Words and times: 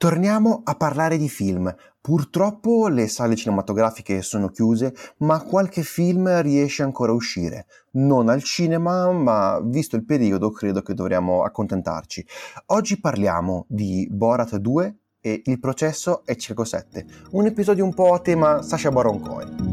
Torniamo 0.00 0.62
a 0.64 0.76
parlare 0.76 1.18
di 1.18 1.28
film. 1.28 1.70
Purtroppo 2.00 2.88
le 2.88 3.06
sale 3.06 3.36
cinematografiche 3.36 4.22
sono 4.22 4.48
chiuse, 4.48 4.94
ma 5.18 5.42
qualche 5.42 5.82
film 5.82 6.40
riesce 6.40 6.82
ancora 6.82 7.12
a 7.12 7.14
uscire. 7.14 7.66
Non 7.92 8.30
al 8.30 8.42
cinema, 8.42 9.12
ma 9.12 9.60
visto 9.62 9.96
il 9.96 10.06
periodo 10.06 10.52
credo 10.52 10.80
che 10.80 10.94
dovremmo 10.94 11.42
accontentarci. 11.42 12.26
Oggi 12.68 12.98
parliamo 12.98 13.66
di 13.68 14.08
Borat 14.10 14.56
2 14.56 14.96
e 15.20 15.42
Il 15.44 15.60
processo 15.60 16.24
è 16.24 16.34
Circo 16.34 16.64
7, 16.64 17.04
un 17.32 17.44
episodio 17.44 17.84
un 17.84 17.92
po' 17.92 18.14
a 18.14 18.20
tema 18.20 18.62
Sasha 18.62 18.88
Baron 18.88 19.20
Cohen. 19.20 19.69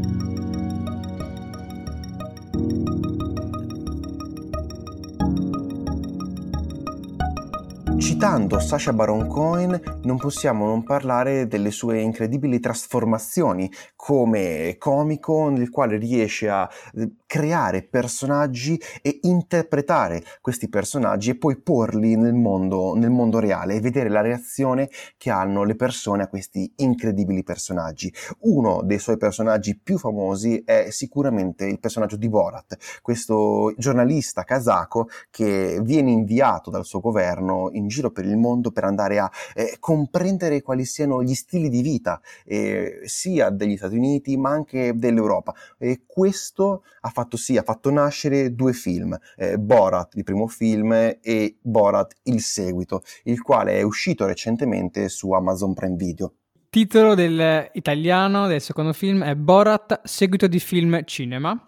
Citando 7.98 8.60
Sasha 8.60 8.92
Baron 8.92 9.26
Cohen 9.26 10.00
non 10.04 10.18
possiamo 10.18 10.66
non 10.66 10.84
parlare 10.84 11.48
delle 11.48 11.72
sue 11.72 12.00
incredibili 12.00 12.60
trasformazioni 12.60 13.70
come 13.96 14.76
comico 14.78 15.48
nel 15.48 15.68
quale 15.68 15.96
riesce 15.96 16.48
a 16.48 16.68
eh, 16.94 17.10
creare 17.28 17.82
personaggi 17.82 18.80
e 19.02 19.18
interpretare 19.24 20.24
questi 20.40 20.70
personaggi 20.70 21.30
e 21.30 21.36
poi 21.36 21.56
porli 21.60 22.16
nel 22.16 22.32
mondo, 22.32 22.94
nel 22.94 23.10
mondo 23.10 23.38
reale 23.38 23.74
e 23.74 23.80
vedere 23.80 24.08
la 24.08 24.22
reazione 24.22 24.88
che 25.18 25.30
hanno 25.30 25.62
le 25.62 25.76
persone 25.76 26.22
a 26.22 26.28
questi 26.28 26.72
incredibili 26.76 27.44
personaggi. 27.44 28.12
Uno 28.40 28.80
dei 28.82 28.98
suoi 28.98 29.18
personaggi 29.18 29.78
più 29.78 29.98
famosi 29.98 30.62
è 30.64 30.88
sicuramente 30.88 31.66
il 31.66 31.78
personaggio 31.78 32.16
di 32.16 32.30
Borat, 32.30 32.78
questo 33.02 33.74
giornalista 33.76 34.44
kazako 34.44 35.10
che 35.30 35.80
viene 35.82 36.10
inviato 36.10 36.70
dal 36.70 36.86
suo 36.86 37.00
governo 37.00 37.68
in 37.72 37.88
giro 37.88 38.10
per 38.10 38.24
il 38.24 38.38
mondo 38.38 38.70
per 38.70 38.84
andare 38.84 39.18
a 39.18 39.30
eh, 39.54 39.76
comprendere 39.78 40.62
quali 40.62 40.86
siano 40.86 41.22
gli 41.22 41.34
stili 41.34 41.68
di 41.68 41.82
vita 41.82 42.22
eh, 42.46 43.02
sia 43.04 43.50
degli 43.50 43.76
Stati 43.76 43.96
Uniti 43.96 44.38
ma 44.38 44.48
anche 44.48 44.94
dell'Europa 44.96 45.54
e 45.76 46.04
questo 46.06 46.84
ha 47.02 47.10
fatto 47.18 47.36
sì, 47.36 47.56
ha 47.56 47.62
fatto 47.62 47.90
nascere 47.90 48.54
due 48.54 48.72
film, 48.72 49.18
eh, 49.36 49.58
Borat 49.58 50.14
il 50.14 50.22
primo 50.22 50.46
film 50.46 50.92
e 51.20 51.58
Borat 51.60 52.14
il 52.24 52.40
seguito, 52.40 53.02
il 53.24 53.42
quale 53.42 53.78
è 53.78 53.82
uscito 53.82 54.24
recentemente 54.24 55.08
su 55.08 55.32
Amazon 55.32 55.74
Prime 55.74 55.96
Video. 55.96 56.34
Titolo 56.70 57.14
del 57.14 57.70
italiano 57.72 58.46
del 58.46 58.60
secondo 58.60 58.92
film 58.92 59.24
è 59.24 59.34
Borat, 59.34 60.00
seguito 60.04 60.46
di 60.46 60.60
film 60.60 61.02
cinema. 61.04 61.60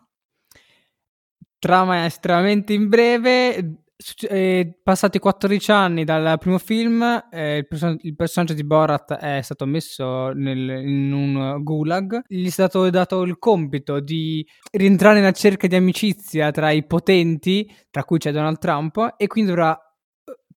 Trama 1.58 2.04
estremamente 2.04 2.72
in 2.72 2.88
breve, 2.88 3.82
eh, 4.28 4.80
passati 4.82 5.18
14 5.18 5.70
anni 5.70 6.04
dal 6.04 6.38
primo 6.38 6.58
film, 6.58 7.02
eh, 7.30 7.58
il, 7.58 7.66
person- 7.66 7.98
il, 8.00 8.16
personaggio 8.16 8.54
di 8.54 8.64
Borat 8.64 9.14
è 9.14 9.42
stato 9.42 9.66
messo 9.66 10.30
nel, 10.30 10.58
in 10.58 11.12
un 11.12 11.62
gulag. 11.62 12.22
Gli 12.26 12.46
è 12.46 12.50
stato 12.50 12.88
dato 12.90 13.22
il 13.22 13.38
compito 13.38 14.00
di 14.00 14.46
rientrare 14.72 15.18
nella 15.18 15.32
cerca 15.32 15.66
di 15.66 15.76
amicizia 15.76 16.50
tra 16.50 16.70
i 16.70 16.86
potenti, 16.86 17.70
tra 17.90 18.04
cui 18.04 18.18
c'è 18.18 18.32
Donald 18.32 18.58
Trump, 18.58 19.14
e 19.16 19.26
quindi 19.26 19.50
dovrà, 19.50 19.78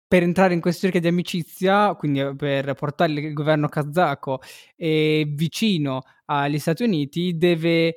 per 0.08 0.24
entrare 0.24 0.54
in 0.54 0.62
questa 0.62 0.82
cerca 0.82 1.00
di 1.00 1.08
amicizia, 1.08 1.94
quindi 1.96 2.22
eh, 2.22 2.36
per 2.36 2.74
portare 2.76 3.12
il 3.12 3.34
governo 3.34 3.68
kazako 3.68 4.40
eh, 4.76 5.26
vicino 5.28 6.02
agli 6.26 6.60
Stati 6.60 6.84
Uniti, 6.84 7.36
deve, 7.36 7.96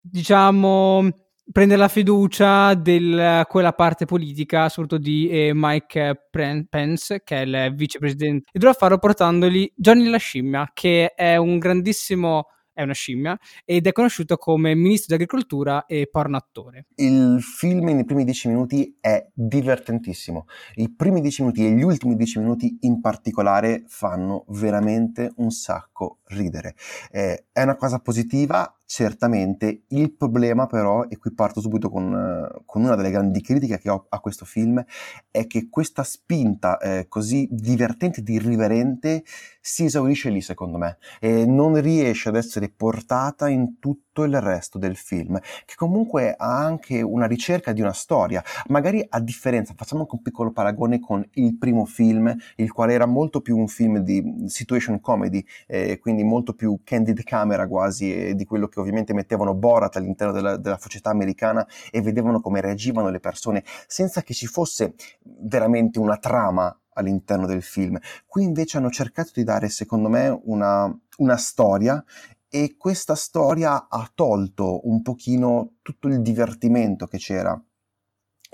diciamo 0.00 1.22
prende 1.52 1.76
la 1.76 1.88
fiducia 1.88 2.74
di 2.74 3.16
quella 3.46 3.72
parte 3.72 4.04
politica, 4.06 4.68
soprattutto 4.68 5.02
di 5.02 5.28
eh, 5.28 5.52
Mike 5.54 6.28
Pence, 6.30 7.22
che 7.22 7.36
è 7.36 7.44
il 7.44 7.74
vicepresidente, 7.74 8.48
e 8.50 8.58
dovrà 8.58 8.74
farlo 8.74 8.98
portandogli 8.98 9.70
Johnny 9.76 10.08
la 10.08 10.16
scimmia, 10.16 10.70
che 10.72 11.12
è 11.14 11.36
un 11.36 11.58
grandissimo 11.58 12.46
è 12.74 12.82
una 12.82 12.94
scimmia 12.94 13.38
ed 13.64 13.86
è 13.86 13.92
conosciuto 13.92 14.36
come 14.36 14.74
ministro 14.74 15.08
di 15.08 15.22
agricoltura 15.22 15.84
e 15.86 16.08
pornattore. 16.10 16.86
Il 16.96 17.40
film 17.42 17.90
nei 17.90 18.04
primi 18.04 18.24
dieci 18.24 18.48
minuti 18.48 18.96
è 19.00 19.28
divertentissimo. 19.32 20.46
I 20.76 20.92
primi 20.94 21.20
dieci 21.20 21.42
minuti 21.42 21.66
e 21.66 21.70
gli 21.70 21.82
ultimi 21.82 22.16
dieci 22.16 22.38
minuti 22.38 22.78
in 22.80 23.00
particolare 23.00 23.84
fanno 23.86 24.44
veramente 24.48 25.32
un 25.36 25.50
sacco 25.50 26.20
ridere. 26.28 26.74
Eh, 27.10 27.46
è 27.52 27.62
una 27.62 27.76
cosa 27.76 27.98
positiva, 27.98 28.74
certamente. 28.92 29.84
Il 29.88 30.12
problema 30.12 30.66
però, 30.66 31.04
e 31.08 31.16
qui 31.16 31.32
parto 31.32 31.62
subito 31.62 31.88
con, 31.88 32.12
uh, 32.12 32.62
con 32.66 32.82
una 32.82 32.94
delle 32.94 33.10
grandi 33.10 33.40
critiche 33.40 33.78
che 33.78 33.88
ho 33.88 34.04
a 34.10 34.20
questo 34.20 34.44
film, 34.44 34.84
è 35.30 35.46
che 35.46 35.70
questa 35.70 36.02
spinta 36.02 36.76
eh, 36.76 37.06
così 37.08 37.48
divertente 37.50 38.20
ed 38.20 38.28
irriverente 38.28 39.24
si 39.64 39.84
esaurisce 39.84 40.28
lì 40.28 40.40
secondo 40.40 40.76
me 40.76 40.98
e 41.20 41.46
non 41.46 41.80
riesce 41.80 42.28
ad 42.28 42.36
essere 42.36 42.68
portata 42.68 43.48
in 43.48 43.78
tutto 43.78 44.24
il 44.24 44.38
resto 44.40 44.76
del 44.76 44.96
film, 44.96 45.38
che 45.64 45.74
comunque 45.76 46.34
ha 46.36 46.58
anche 46.58 47.00
una 47.00 47.26
ricerca 47.26 47.72
di 47.72 47.80
una 47.80 47.92
storia. 47.92 48.42
Magari 48.66 49.06
a 49.08 49.20
differenza, 49.20 49.72
facciamo 49.76 50.02
anche 50.02 50.16
un 50.16 50.22
piccolo 50.22 50.50
paragone 50.50 50.98
con 50.98 51.26
il 51.34 51.56
primo 51.56 51.84
film, 51.86 52.34
il 52.56 52.72
quale 52.72 52.92
era 52.92 53.06
molto 53.06 53.40
più 53.40 53.56
un 53.56 53.68
film 53.68 53.98
di 53.98 54.44
situation 54.48 55.00
comedy, 55.00 55.42
eh, 55.68 55.98
quindi 56.00 56.24
molto 56.24 56.54
più 56.54 56.80
candid 56.82 57.22
camera 57.22 57.68
quasi, 57.68 58.12
eh, 58.12 58.34
di 58.34 58.44
quello 58.44 58.66
che 58.66 58.80
ovviamente 58.80 59.14
mettevano 59.14 59.54
Borat 59.54 59.96
all'interno 59.96 60.32
della, 60.32 60.56
della 60.56 60.78
società 60.78 61.10
americana 61.10 61.66
e 61.90 62.02
vedevano 62.02 62.40
come 62.40 62.60
reagivano 62.60 63.08
le 63.10 63.20
persone 63.20 63.62
senza 63.86 64.22
che 64.22 64.34
ci 64.34 64.46
fosse 64.46 64.94
veramente 65.22 66.00
una 66.00 66.16
trama 66.16 66.76
all'interno 66.94 67.46
del 67.46 67.62
film. 67.62 67.98
Qui 68.26 68.42
invece 68.42 68.78
hanno 68.78 68.90
cercato 68.90 69.30
di 69.34 69.44
dare, 69.44 69.68
secondo 69.68 70.08
me, 70.08 70.40
una, 70.44 70.94
una 71.18 71.36
storia 71.36 72.02
e 72.48 72.76
questa 72.76 73.14
storia 73.14 73.88
ha 73.88 74.10
tolto 74.14 74.86
un 74.88 75.00
pochino 75.02 75.76
tutto 75.82 76.08
il 76.08 76.20
divertimento 76.20 77.06
che 77.06 77.18
c'era 77.18 77.58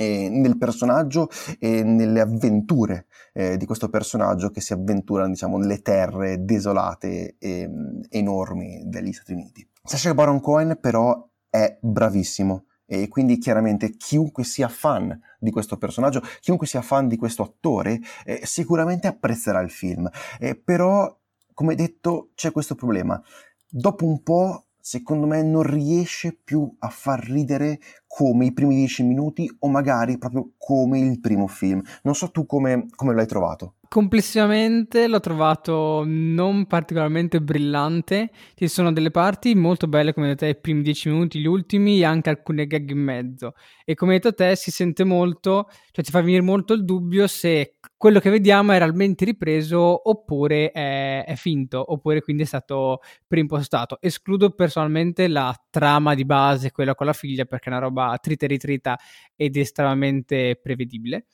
nel 0.00 0.56
personaggio 0.56 1.28
e 1.59 1.82
nelle 1.82 2.21
avventure 2.21 3.06
eh, 3.32 3.56
di 3.56 3.66
questo 3.66 3.88
personaggio 3.88 4.50
che 4.50 4.60
si 4.60 4.72
avventura 4.72 5.27
diciamo 5.27 5.59
nelle 5.59 5.81
terre 5.82 6.44
desolate 6.44 7.34
e 7.38 7.69
enormi 8.09 8.84
degli 8.87 9.12
Stati 9.12 9.32
Uniti. 9.32 9.69
Sacha 9.82 10.15
Baron 10.15 10.41
Cohen 10.41 10.78
però 10.81 11.28
è 11.50 11.78
bravissimo 11.81 12.66
e 12.91 13.06
quindi 13.09 13.37
chiaramente 13.37 13.97
chiunque 13.99 14.44
sia 14.44 14.69
fan 14.69 15.21
di 15.38 15.50
questo 15.50 15.76
personaggio, 15.76 16.22
chiunque 16.41 16.66
sia 16.66 16.81
fan 16.81 17.06
di 17.06 17.19
questo 17.19 17.43
attore, 17.43 18.00
eh, 18.25 18.41
sicuramente 18.44 19.06
apprezzerà 19.06 19.60
il 19.60 19.71
film. 19.71 20.09
Eh, 20.41 20.56
però, 20.56 21.15
come 21.53 21.75
detto, 21.75 22.31
c'è 22.34 22.50
questo 22.50 22.75
problema. 22.75 23.22
Dopo 23.69 24.06
un 24.06 24.22
po' 24.22 24.69
secondo 24.81 25.27
me 25.27 25.43
non 25.43 25.65
riesce 25.65 26.32
più 26.43 26.75
a 26.78 26.88
far 26.88 27.22
ridere 27.22 27.78
come 28.06 28.47
i 28.47 28.53
primi 28.54 28.75
dieci 28.75 29.03
minuti 29.03 29.54
o 29.59 29.69
magari 29.69 30.16
proprio 30.16 30.53
come 30.56 30.98
il 30.98 31.21
primo 31.21 31.47
film. 31.47 31.82
Non 32.04 32.15
so 32.15 32.31
tu 32.31 32.47
come, 32.47 32.87
come 32.94 33.15
l'hai 33.15 33.27
trovato. 33.27 33.75
Complessivamente 33.88 35.09
l'ho 35.09 35.19
trovato 35.19 36.03
non 36.06 36.66
particolarmente 36.66 37.41
brillante, 37.41 38.31
ci 38.54 38.69
sono 38.69 38.93
delle 38.93 39.10
parti 39.10 39.54
molto 39.54 39.88
belle 39.88 40.12
come 40.12 40.26
detto 40.26 40.44
te, 40.44 40.50
i 40.50 40.60
primi 40.60 40.82
dieci 40.82 41.09
minuti, 41.09 41.38
gli 41.41 41.47
ultimi 41.47 41.98
e 41.98 42.04
anche 42.04 42.28
alcune 42.28 42.66
gag 42.66 42.91
in 42.91 42.98
mezzo 42.98 43.54
e 43.87 43.94
come 43.94 44.12
detto 44.12 44.34
te 44.34 44.56
si 44.56 44.71
sente 44.71 45.04
molto, 45.04 45.71
cioè 45.91 46.04
ti 46.04 46.10
fa 46.10 46.21
venire 46.21 46.43
molto 46.43 46.75
il 46.75 46.84
dubbio 46.84 47.27
se 47.27 47.77
quello 47.97 48.21
che 48.21 48.28
vediamo 48.28 48.72
è 48.72 48.78
realmente 48.78 49.25
ripreso 49.25 50.10
oppure 50.10 50.71
è, 50.71 51.25
è 51.25 51.34
finto, 51.37 51.82
oppure 51.91 52.21
quindi 52.21 52.43
è 52.43 52.47
stato 52.47 53.00
preimpostato. 53.27 53.98
Escludo 54.03 54.50
personalmente 54.50 55.28
la 55.28 55.54
trama 55.71 56.15
di 56.15 56.27
base, 56.27 56.72
quella 56.72 56.94
con 56.94 57.06
la 57.06 57.15
figlia, 57.15 57.47
perché 57.47 57.71
è 57.71 57.72
una 57.72 57.81
roba 57.81 58.19
trita 58.21 58.44
e 58.44 58.48
ritrita 58.48 58.98
ed 59.34 59.56
estremamente 59.56 60.59
prevedibile. 60.62 61.25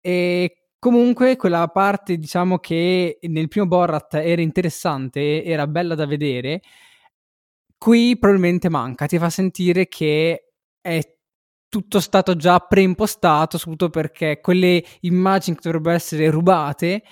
E 0.00 0.61
Comunque, 0.84 1.36
quella 1.36 1.68
parte, 1.68 2.16
diciamo 2.16 2.58
che 2.58 3.20
nel 3.28 3.46
primo 3.46 3.68
Borat 3.68 4.14
era 4.14 4.42
interessante, 4.42 5.44
era 5.44 5.68
bella 5.68 5.94
da 5.94 6.06
vedere, 6.06 6.60
qui 7.78 8.18
probabilmente 8.18 8.68
manca, 8.68 9.06
ti 9.06 9.16
fa 9.18 9.30
sentire 9.30 9.86
che 9.86 10.50
è 10.80 11.00
tutto 11.68 12.00
stato 12.00 12.34
già 12.36 12.58
preimpostato, 12.58 13.58
soprattutto 13.58 13.90
perché 13.90 14.40
quelle 14.40 14.82
immagini 15.02 15.54
che 15.56 15.62
dovrebbero 15.64 15.94
essere 15.94 16.30
rubate 16.30 17.02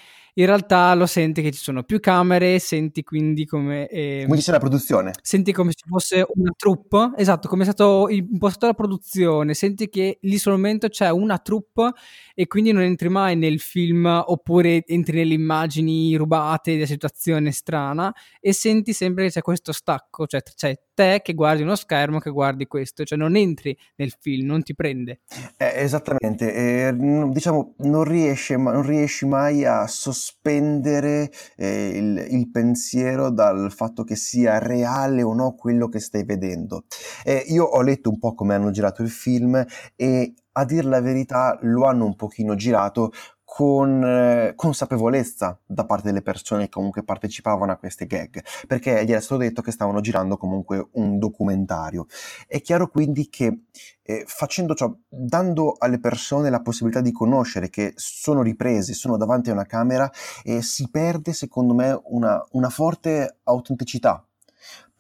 in 0.40 0.46
realtà 0.46 0.94
lo 0.94 1.04
senti 1.04 1.42
che 1.42 1.52
ci 1.52 1.60
sono 1.60 1.82
più 1.82 2.00
camere, 2.00 2.58
senti 2.58 3.02
quindi 3.02 3.44
come... 3.44 3.87
Eh, 3.88 4.25
come 4.26 4.38
c'è 4.38 4.52
la 4.52 4.58
produzione. 4.58 5.12
Senti 5.20 5.52
come 5.52 5.72
se 5.72 5.84
fosse 5.87 6.26
una 6.34 6.52
troupe, 6.56 7.12
esatto, 7.16 7.46
come 7.46 7.62
è 7.62 7.66
stato 7.66 8.08
impostata 8.08 8.69
la 8.69 8.75
produzione, 8.75 9.52
senti 9.52 9.90
che 9.90 10.19
lì 10.22 10.38
sul 10.38 10.52
momento 10.52 10.88
c'è 10.88 11.10
una 11.10 11.38
troupe 11.38 11.92
e 12.34 12.46
quindi 12.46 12.72
non 12.72 12.82
entri 12.82 13.10
mai 13.10 13.37
nel 13.37 13.60
film 13.60 14.06
oppure 14.06 14.82
entri 14.87 15.19
nelle 15.19 15.34
immagini 15.34 16.16
rubate 16.16 16.72
della 16.72 16.87
situazione 16.87 17.52
strana 17.52 18.10
e 18.40 18.54
senti 18.54 18.94
sempre 18.94 19.25
che 19.25 19.31
c'è 19.31 19.42
questo 19.42 19.72
stacco, 19.72 20.26
cioè 20.26 20.40
c'è 20.42 20.75
te 21.00 21.23
che 21.23 21.32
guardi 21.32 21.62
uno 21.62 21.76
schermo 21.76 22.19
che 22.19 22.29
guardi 22.29 22.67
questo, 22.67 23.05
cioè 23.05 23.17
non 23.17 23.35
entri 23.35 23.75
nel 23.97 24.12
film, 24.20 24.47
non 24.47 24.62
ti 24.62 24.75
prende. 24.75 25.20
Eh, 25.56 25.73
esattamente, 25.76 26.52
eh, 26.52 26.94
diciamo 26.94 27.76
non, 27.79 28.05
riesce, 28.05 28.58
non 28.58 28.82
riesci 28.82 29.25
mai 29.25 29.64
a 29.64 29.87
sospendere 29.87 31.31
eh, 31.56 31.88
il, 31.94 32.26
il, 32.32 32.50
pensiero 32.50 33.31
dal 33.31 33.73
fatto 33.73 34.05
che 34.05 34.14
sia 34.14 34.58
reale 34.58 35.23
o 35.23 35.32
no 35.32 35.55
quello 35.55 35.88
che 35.88 36.00
stai 36.00 36.25
vedendo. 36.25 36.85
Eh, 37.25 37.44
io 37.49 37.64
ho 37.64 37.81
letto 37.81 38.11
un 38.11 38.19
po' 38.19 38.35
come 38.35 38.55
hanno 38.55 38.70
girato 38.70 39.00
il 39.02 39.11
film 39.11 39.64
e 39.97 40.35
a 40.52 40.64
dir 40.64 40.85
la 40.85 41.00
verità 41.00 41.58
lo 41.62 41.85
hanno 41.85 42.05
un 42.05 42.17
pochino 42.17 42.55
girato 42.56 43.12
con 43.52 44.05
eh, 44.05 44.52
consapevolezza 44.55 45.58
da 45.67 45.85
parte 45.85 46.06
delle 46.06 46.23
persone 46.23 46.62
che 46.62 46.69
comunque 46.69 47.02
partecipavano 47.02 47.73
a 47.73 47.76
queste 47.76 48.06
gag, 48.06 48.44
perché 48.69 49.05
gli 49.05 49.11
era 49.11 49.20
stato 49.20 49.41
detto 49.41 49.61
che 49.61 49.73
stavano 49.73 50.00
girando 50.00 50.37
comunque 50.37 50.91
un 50.93 51.19
documentario. 51.19 52.06
È 52.47 52.61
chiaro 52.61 52.87
quindi 52.87 53.29
che 53.29 53.62
eh, 54.02 54.23
facendo 54.25 54.75
ciò, 54.76 54.94
dando 55.08 55.75
alle 55.76 55.99
persone 55.99 56.49
la 56.49 56.61
possibilità 56.61 57.00
di 57.00 57.11
conoscere 57.11 57.70
che 57.70 57.93
sono 57.97 58.43
riprese, 58.43 58.94
sono 58.94 59.17
davanti 59.17 59.50
a 59.50 59.55
una 59.55 59.67
camera, 59.67 60.08
eh, 60.44 60.62
si 60.62 60.88
perde 60.88 61.32
secondo 61.32 61.75
me 61.75 62.00
una, 62.05 62.41
una 62.52 62.69
forte 62.69 63.38
autenticità 63.43 64.25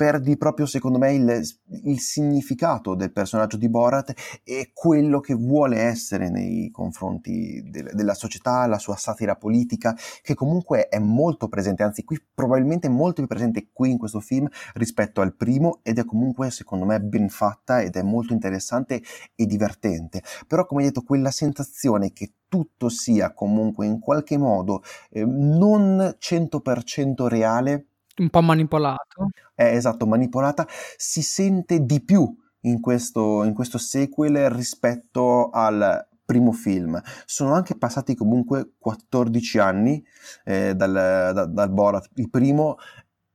perdi 0.00 0.38
proprio 0.38 0.64
secondo 0.64 0.96
me 0.96 1.12
il, 1.12 1.42
il, 1.84 2.00
significato 2.00 2.94
del 2.94 3.12
personaggio 3.12 3.58
di 3.58 3.68
Borat 3.68 4.14
e 4.44 4.70
quello 4.72 5.20
che 5.20 5.34
vuole 5.34 5.78
essere 5.78 6.30
nei 6.30 6.70
confronti 6.70 7.62
de- 7.66 7.90
della 7.92 8.14
società, 8.14 8.64
la 8.66 8.78
sua 8.78 8.96
satira 8.96 9.36
politica, 9.36 9.94
che 10.22 10.34
comunque 10.34 10.88
è 10.88 10.98
molto 10.98 11.48
presente, 11.48 11.82
anzi 11.82 12.02
qui 12.04 12.18
probabilmente 12.32 12.88
molto 12.88 13.20
più 13.20 13.26
presente 13.26 13.68
qui 13.72 13.90
in 13.90 13.98
questo 13.98 14.20
film 14.20 14.48
rispetto 14.72 15.20
al 15.20 15.36
primo 15.36 15.80
ed 15.82 15.98
è 15.98 16.04
comunque 16.06 16.50
secondo 16.50 16.86
me 16.86 16.98
ben 17.00 17.28
fatta 17.28 17.82
ed 17.82 17.96
è 17.96 18.02
molto 18.02 18.32
interessante 18.32 19.02
e 19.34 19.44
divertente. 19.44 20.22
Però 20.46 20.64
come 20.64 20.84
detto 20.84 21.02
quella 21.02 21.30
sensazione 21.30 22.12
che 22.12 22.32
tutto 22.48 22.88
sia 22.88 23.32
comunque 23.32 23.86
in 23.86 24.00
qualche 24.00 24.36
modo 24.36 24.82
eh, 25.10 25.24
non 25.24 26.16
100% 26.18 27.26
reale 27.26 27.89
un 28.20 28.30
po' 28.30 28.42
manipolato. 28.42 29.30
È 29.54 29.64
esatto, 29.64 30.06
manipolata, 30.06 30.66
si 30.96 31.22
sente 31.22 31.84
di 31.84 32.02
più 32.04 32.32
in 32.62 32.80
questo, 32.80 33.44
in 33.44 33.54
questo 33.54 33.78
sequel 33.78 34.50
rispetto 34.50 35.50
al 35.50 36.06
primo 36.24 36.52
film. 36.52 37.00
Sono 37.24 37.54
anche 37.54 37.76
passati 37.76 38.14
comunque 38.14 38.74
14 38.78 39.58
anni 39.58 40.04
eh, 40.44 40.74
dal, 40.74 40.92
da, 40.92 41.46
dal 41.46 41.70
Borat, 41.70 42.08
il 42.14 42.30
primo, 42.30 42.76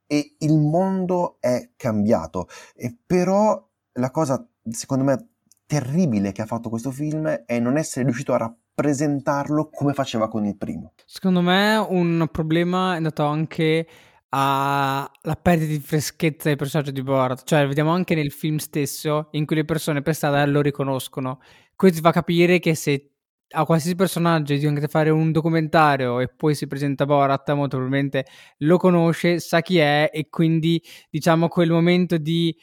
e 0.07 0.35
il 0.39 0.57
mondo 0.57 1.37
è 1.39 1.71
cambiato. 1.75 2.47
E 2.75 2.95
però 3.05 3.61
la 3.93 4.11
cosa, 4.11 4.47
secondo 4.69 5.03
me, 5.03 5.29
terribile 5.65 6.31
che 6.31 6.43
ha 6.43 6.45
fatto 6.45 6.69
questo 6.69 6.91
film 6.91 7.27
è 7.27 7.59
non 7.59 7.77
essere 7.77 8.05
riuscito 8.05 8.33
a 8.33 8.37
rappresentarlo 8.37 9.69
come 9.69 9.93
faceva 9.93 10.29
con 10.29 10.45
il 10.45 10.55
primo. 10.55 10.93
Secondo 11.05 11.41
me 11.41 11.75
un 11.75 12.27
problema 12.31 12.93
è 12.93 12.97
andato 12.97 13.25
anche 13.25 13.87
alla 14.37 15.35
perdita 15.41 15.71
di 15.71 15.79
freschezza 15.79 16.49
del 16.49 16.57
personaggio 16.57 16.91
di 16.91 17.01
Borat. 17.01 17.43
Cioè, 17.45 17.65
vediamo 17.67 17.91
anche 17.91 18.15
nel 18.15 18.31
film 18.31 18.57
stesso 18.57 19.29
in 19.31 19.45
cui 19.45 19.55
le 19.55 19.63
persone 19.63 20.01
per 20.01 20.13
strada 20.13 20.45
lo 20.45 20.59
riconoscono. 20.61 21.39
Questo 21.73 21.97
ti 21.97 22.03
fa 22.03 22.11
capire 22.11 22.59
che 22.59 22.75
se 22.75 23.11
a 23.51 23.63
qualsiasi 23.63 23.95
personaggio 23.95 24.53
di 24.55 24.65
anche 24.65 24.87
fare 24.87 25.09
un 25.09 25.31
documentario 25.31 26.19
e 26.19 26.27
poi 26.27 26.53
si 26.53 26.67
presenta 26.67 27.05
Borat, 27.05 27.49
molto 27.53 27.77
probabilmente 27.77 28.25
lo 28.59 28.77
conosce, 28.77 29.39
sa 29.39 29.61
chi 29.61 29.77
è 29.77 30.09
e 30.11 30.27
quindi 30.29 30.81
diciamo 31.09 31.47
quel 31.47 31.71
momento 31.71 32.17
di 32.17 32.53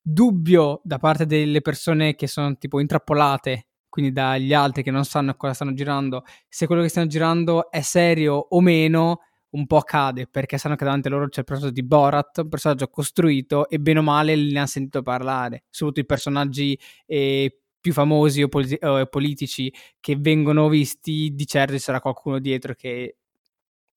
dubbio 0.00 0.80
da 0.84 0.98
parte 0.98 1.26
delle 1.26 1.60
persone 1.60 2.14
che 2.14 2.26
sono 2.28 2.56
tipo 2.56 2.80
intrappolate 2.80 3.66
quindi 3.90 4.12
dagli 4.12 4.54
altri 4.54 4.82
che 4.82 4.92
non 4.92 5.04
sanno 5.04 5.34
cosa 5.34 5.52
stanno 5.52 5.74
girando, 5.74 6.22
se 6.48 6.66
quello 6.66 6.80
che 6.80 6.88
stanno 6.88 7.08
girando 7.08 7.70
è 7.70 7.80
serio 7.82 8.34
o 8.34 8.60
meno, 8.60 9.18
un 9.50 9.66
po' 9.66 9.80
cade 9.80 10.26
perché 10.26 10.58
sanno 10.58 10.76
che 10.76 10.84
davanti 10.84 11.08
a 11.08 11.10
loro 11.10 11.28
c'è 11.28 11.40
il 11.40 11.44
personaggio 11.44 11.74
di 11.74 11.82
Borat, 11.82 12.38
un 12.38 12.48
personaggio 12.48 12.88
costruito 12.88 13.68
e 13.68 13.78
bene 13.78 13.98
o 13.98 14.02
male 14.02 14.36
ne 14.36 14.58
hanno 14.58 14.66
sentito 14.66 15.02
parlare, 15.02 15.64
soprattutto 15.70 16.00
i 16.00 16.06
personaggi 16.06 16.78
eh, 17.06 17.60
più 17.80 17.92
famosi 17.92 18.42
o, 18.42 18.48
politi- 18.48 18.78
o, 18.84 19.06
politici 19.06 19.72
che 19.98 20.16
vengono 20.16 20.68
visti, 20.68 21.30
di 21.34 21.46
certo 21.46 21.72
ci 21.74 21.80
sarà 21.80 22.00
qualcuno 22.00 22.38
dietro 22.38 22.74
che 22.74 23.16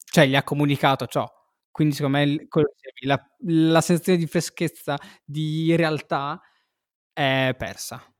cioè, 0.06 0.28
gli 0.28 0.36
ha 0.36 0.44
comunicato 0.44 1.08
ciò. 1.08 1.28
Quindi 1.72 1.96
secondo 1.96 2.18
me 2.20 2.48
la, 3.02 3.20
la 3.48 3.82
sensazione 3.82 4.20
di 4.20 4.28
freschezza, 4.28 4.98
di 5.24 5.76
realtà 5.76 6.40
è 7.12 7.56
persa. 7.58 8.12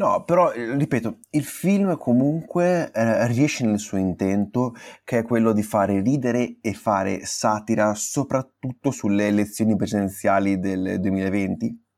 No, 0.00 0.24
però 0.24 0.50
eh, 0.52 0.76
ripeto, 0.78 1.18
il 1.32 1.44
film 1.44 1.98
comunque 1.98 2.90
eh, 2.90 3.26
riesce 3.26 3.66
nel 3.66 3.78
suo 3.78 3.98
intento, 3.98 4.74
che 5.04 5.18
è 5.18 5.22
quello 5.22 5.52
di 5.52 5.62
fare 5.62 6.00
ridere 6.00 6.56
e 6.62 6.72
fare 6.72 7.26
satira, 7.26 7.92
soprattutto 7.94 8.92
sulle 8.92 9.26
elezioni 9.26 9.76
presidenziali 9.76 10.58
del 10.58 10.98
2020 11.00 11.89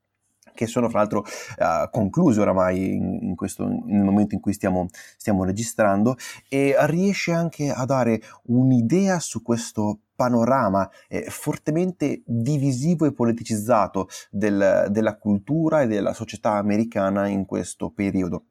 che 0.55 0.67
sono 0.67 0.89
fra 0.89 1.01
l'altro 1.01 1.21
uh, 1.21 1.91
concluse 1.91 2.41
oramai 2.41 2.95
in, 2.95 3.19
in 3.23 3.35
questo, 3.35 3.67
nel 3.67 4.03
momento 4.03 4.35
in 4.35 4.41
cui 4.41 4.53
stiamo, 4.53 4.89
stiamo 5.17 5.45
registrando 5.45 6.17
e 6.49 6.75
riesce 6.87 7.33
anche 7.33 7.71
a 7.71 7.85
dare 7.85 8.21
un'idea 8.45 9.19
su 9.19 9.43
questo 9.43 10.01
panorama 10.15 10.89
eh, 11.09 11.25
fortemente 11.29 12.23
divisivo 12.25 13.07
e 13.07 13.13
politicizzato 13.13 14.09
del, 14.31 14.87
della 14.91 15.17
cultura 15.17 15.83
e 15.83 15.87
della 15.87 16.13
società 16.13 16.53
americana 16.53 17.27
in 17.27 17.45
questo 17.45 17.91
periodo. 17.91 18.45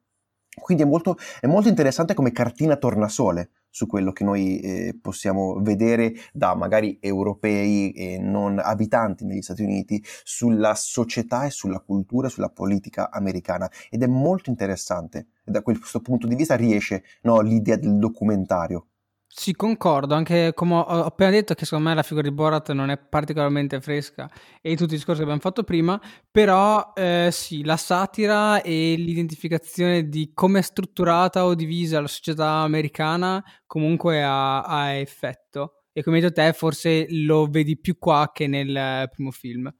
Quindi 0.54 0.82
è 0.82 0.86
molto, 0.86 1.16
è 1.40 1.46
molto 1.46 1.68
interessante 1.68 2.12
come 2.12 2.30
cartina 2.30 2.76
tornasole 2.76 3.50
su 3.72 3.86
quello 3.86 4.12
che 4.12 4.22
noi 4.22 4.60
eh, 4.60 4.98
possiamo 5.00 5.58
vedere 5.60 6.12
da 6.32 6.54
magari 6.54 6.98
europei 7.00 7.90
e 7.92 8.18
non 8.18 8.60
abitanti 8.62 9.24
negli 9.24 9.40
Stati 9.40 9.62
Uniti 9.62 10.00
sulla 10.22 10.74
società 10.74 11.46
e 11.46 11.50
sulla 11.50 11.80
cultura 11.80 12.28
sulla 12.28 12.50
politica 12.50 13.10
americana. 13.10 13.68
Ed 13.90 14.02
è 14.02 14.06
molto 14.06 14.50
interessante. 14.50 15.28
Da 15.44 15.62
questo 15.62 16.00
punto 16.00 16.26
di 16.26 16.36
vista 16.36 16.54
riesce 16.54 17.02
no, 17.22 17.40
l'idea 17.40 17.76
del 17.76 17.98
documentario 17.98 18.86
sì, 19.34 19.54
concordo, 19.54 20.14
anche 20.14 20.52
come 20.54 20.74
ho 20.74 20.84
appena 21.04 21.30
detto 21.30 21.54
che 21.54 21.64
secondo 21.64 21.88
me 21.88 21.94
la 21.94 22.02
figura 22.02 22.28
di 22.28 22.34
Borat 22.34 22.70
non 22.72 22.90
è 22.90 22.98
particolarmente 22.98 23.80
fresca 23.80 24.30
e 24.60 24.76
tutti 24.76 24.92
i 24.92 24.96
discorsi 24.96 25.20
che 25.20 25.22
abbiamo 25.22 25.40
fatto 25.40 25.64
prima, 25.64 25.98
però 26.30 26.92
eh, 26.94 27.30
sì, 27.32 27.64
la 27.64 27.78
satira 27.78 28.60
e 28.60 28.94
l'identificazione 28.94 30.10
di 30.10 30.32
come 30.34 30.58
è 30.58 30.62
strutturata 30.62 31.46
o 31.46 31.54
divisa 31.54 32.00
la 32.02 32.08
società 32.08 32.46
americana 32.58 33.42
comunque 33.66 34.22
ha, 34.22 34.64
ha 34.64 34.90
effetto 34.90 35.84
e 35.92 36.02
come 36.02 36.16
hai 36.16 36.22
detto 36.22 36.34
te 36.34 36.52
forse 36.52 37.06
lo 37.08 37.46
vedi 37.46 37.78
più 37.78 37.96
qua 37.98 38.30
che 38.32 38.46
nel 38.46 39.08
primo 39.10 39.30
film. 39.30 39.72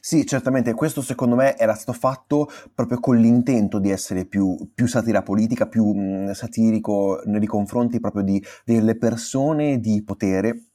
Sì, 0.00 0.26
certamente, 0.26 0.74
questo 0.74 1.02
secondo 1.02 1.34
me 1.34 1.56
era 1.56 1.74
stato 1.74 1.98
fatto 1.98 2.48
proprio 2.74 3.00
con 3.00 3.16
l'intento 3.16 3.78
di 3.78 3.90
essere 3.90 4.26
più, 4.26 4.56
più 4.74 4.86
satira 4.86 5.22
politica, 5.22 5.66
più 5.66 5.92
mh, 5.92 6.32
satirico 6.32 7.20
nei 7.24 7.46
confronti 7.46 8.00
proprio 8.00 8.22
di, 8.22 8.42
delle 8.64 8.96
persone 8.96 9.78
di 9.78 10.02
potere, 10.04 10.66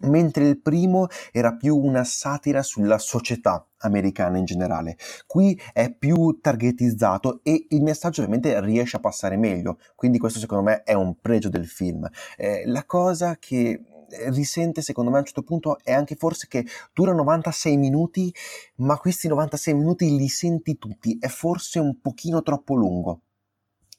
mentre 0.00 0.48
il 0.48 0.60
primo 0.60 1.06
era 1.32 1.54
più 1.56 1.76
una 1.76 2.04
satira 2.04 2.62
sulla 2.62 2.98
società 2.98 3.66
americana 3.78 4.38
in 4.38 4.44
generale. 4.44 4.96
Qui 5.26 5.58
è 5.72 5.92
più 5.94 6.38
targetizzato 6.40 7.40
e 7.42 7.66
il 7.70 7.82
messaggio 7.82 8.20
ovviamente 8.22 8.60
riesce 8.60 8.96
a 8.96 9.00
passare 9.00 9.36
meglio, 9.36 9.78
quindi 9.94 10.18
questo 10.18 10.38
secondo 10.38 10.64
me 10.64 10.82
è 10.82 10.92
un 10.94 11.18
pregio 11.20 11.48
del 11.48 11.66
film. 11.66 12.08
Eh, 12.36 12.64
la 12.66 12.84
cosa 12.84 13.36
che 13.38 13.82
risente 14.30 14.82
secondo 14.82 15.10
me 15.10 15.16
a 15.16 15.20
un 15.20 15.26
certo 15.26 15.42
punto 15.42 15.78
è 15.82 15.92
anche 15.92 16.16
forse 16.16 16.46
che 16.48 16.64
dura 16.92 17.12
96 17.12 17.76
minuti, 17.76 18.34
ma 18.76 18.96
questi 18.98 19.28
96 19.28 19.74
minuti 19.74 20.16
li 20.16 20.28
senti 20.28 20.78
tutti, 20.78 21.16
è 21.20 21.28
forse 21.28 21.78
un 21.78 22.00
pochino 22.00 22.42
troppo 22.42 22.74
lungo. 22.74 23.20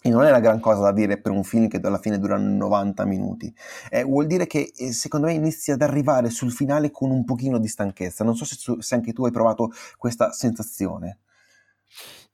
E 0.05 0.09
non 0.09 0.23
è 0.23 0.29
una 0.29 0.39
gran 0.39 0.59
cosa 0.59 0.81
da 0.81 0.91
dire 0.91 1.19
per 1.19 1.31
un 1.31 1.43
film 1.43 1.67
che 1.67 1.79
alla 1.81 1.97
fine 1.97 2.19
dura 2.19 2.37
90 2.37 3.05
minuti. 3.05 3.51
Eh, 3.89 4.03
vuol 4.03 4.27
dire 4.27 4.45
che 4.45 4.71
eh, 4.75 4.93
secondo 4.93 5.25
me 5.25 5.33
inizia 5.33 5.73
ad 5.73 5.81
arrivare 5.81 6.29
sul 6.29 6.51
finale 6.51 6.91
con 6.91 7.09
un 7.09 7.25
pochino 7.25 7.57
di 7.57 7.67
stanchezza. 7.67 8.23
Non 8.23 8.35
so 8.35 8.45
se, 8.45 8.55
se 8.77 8.93
anche 8.93 9.13
tu 9.13 9.25
hai 9.25 9.31
provato 9.31 9.71
questa 9.97 10.31
sensazione. 10.31 11.21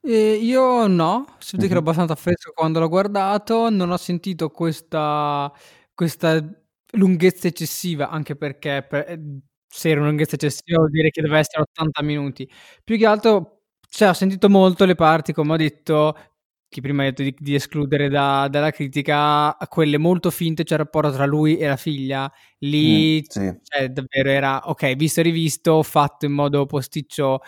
Eh, 0.02 0.34
io 0.34 0.86
no, 0.86 1.24
vede 1.24 1.56
mm-hmm. 1.56 1.60
che 1.60 1.70
ero 1.70 1.78
abbastanza 1.78 2.14
fresco 2.14 2.52
quando 2.54 2.78
l'ho 2.78 2.88
guardato, 2.88 3.70
non 3.70 3.90
ho 3.90 3.96
sentito 3.96 4.50
questa, 4.50 5.50
questa 5.94 6.44
lunghezza 6.92 7.48
eccessiva, 7.48 8.08
anche 8.10 8.36
perché 8.36 8.84
per, 8.88 9.04
ehm, 9.08 9.40
se 9.66 9.88
era 9.90 10.00
una 10.00 10.08
lunghezza 10.10 10.34
eccessiva 10.36 10.78
vuol 10.78 10.90
dire 10.90 11.10
che 11.10 11.22
deve 11.22 11.38
essere 11.38 11.62
80 11.62 12.02
minuti. 12.02 12.48
Più 12.84 12.96
che 12.98 13.06
altro, 13.06 13.62
cioè, 13.88 14.08
ho 14.08 14.12
sentito 14.12 14.48
molto 14.50 14.84
le 14.84 14.94
parti, 14.94 15.32
come 15.32 15.52
ho 15.54 15.56
detto, 15.56 16.14
che 16.68 16.80
prima 16.80 17.02
hai 17.02 17.10
detto 17.10 17.22
di, 17.22 17.34
di 17.38 17.54
escludere 17.54 18.08
da, 18.08 18.48
dalla 18.48 18.70
critica, 18.70 19.56
quelle 19.68 19.98
molto 19.98 20.30
finte, 20.30 20.64
c'è 20.64 20.74
il 20.74 20.80
rapporto 20.80 21.12
tra 21.12 21.26
lui 21.26 21.56
e 21.58 21.66
la 21.68 21.76
figlia. 21.76 22.30
Lì, 22.58 23.20
mm, 23.20 23.24
sì. 23.28 23.58
cioè, 23.62 23.88
davvero 23.90 24.30
era, 24.30 24.68
ok, 24.68 24.94
visto 24.96 25.20
e 25.20 25.22
rivisto, 25.24 25.82
fatto 25.82 26.26
in 26.26 26.32
modo 26.32 26.66
posticcio 26.66 27.40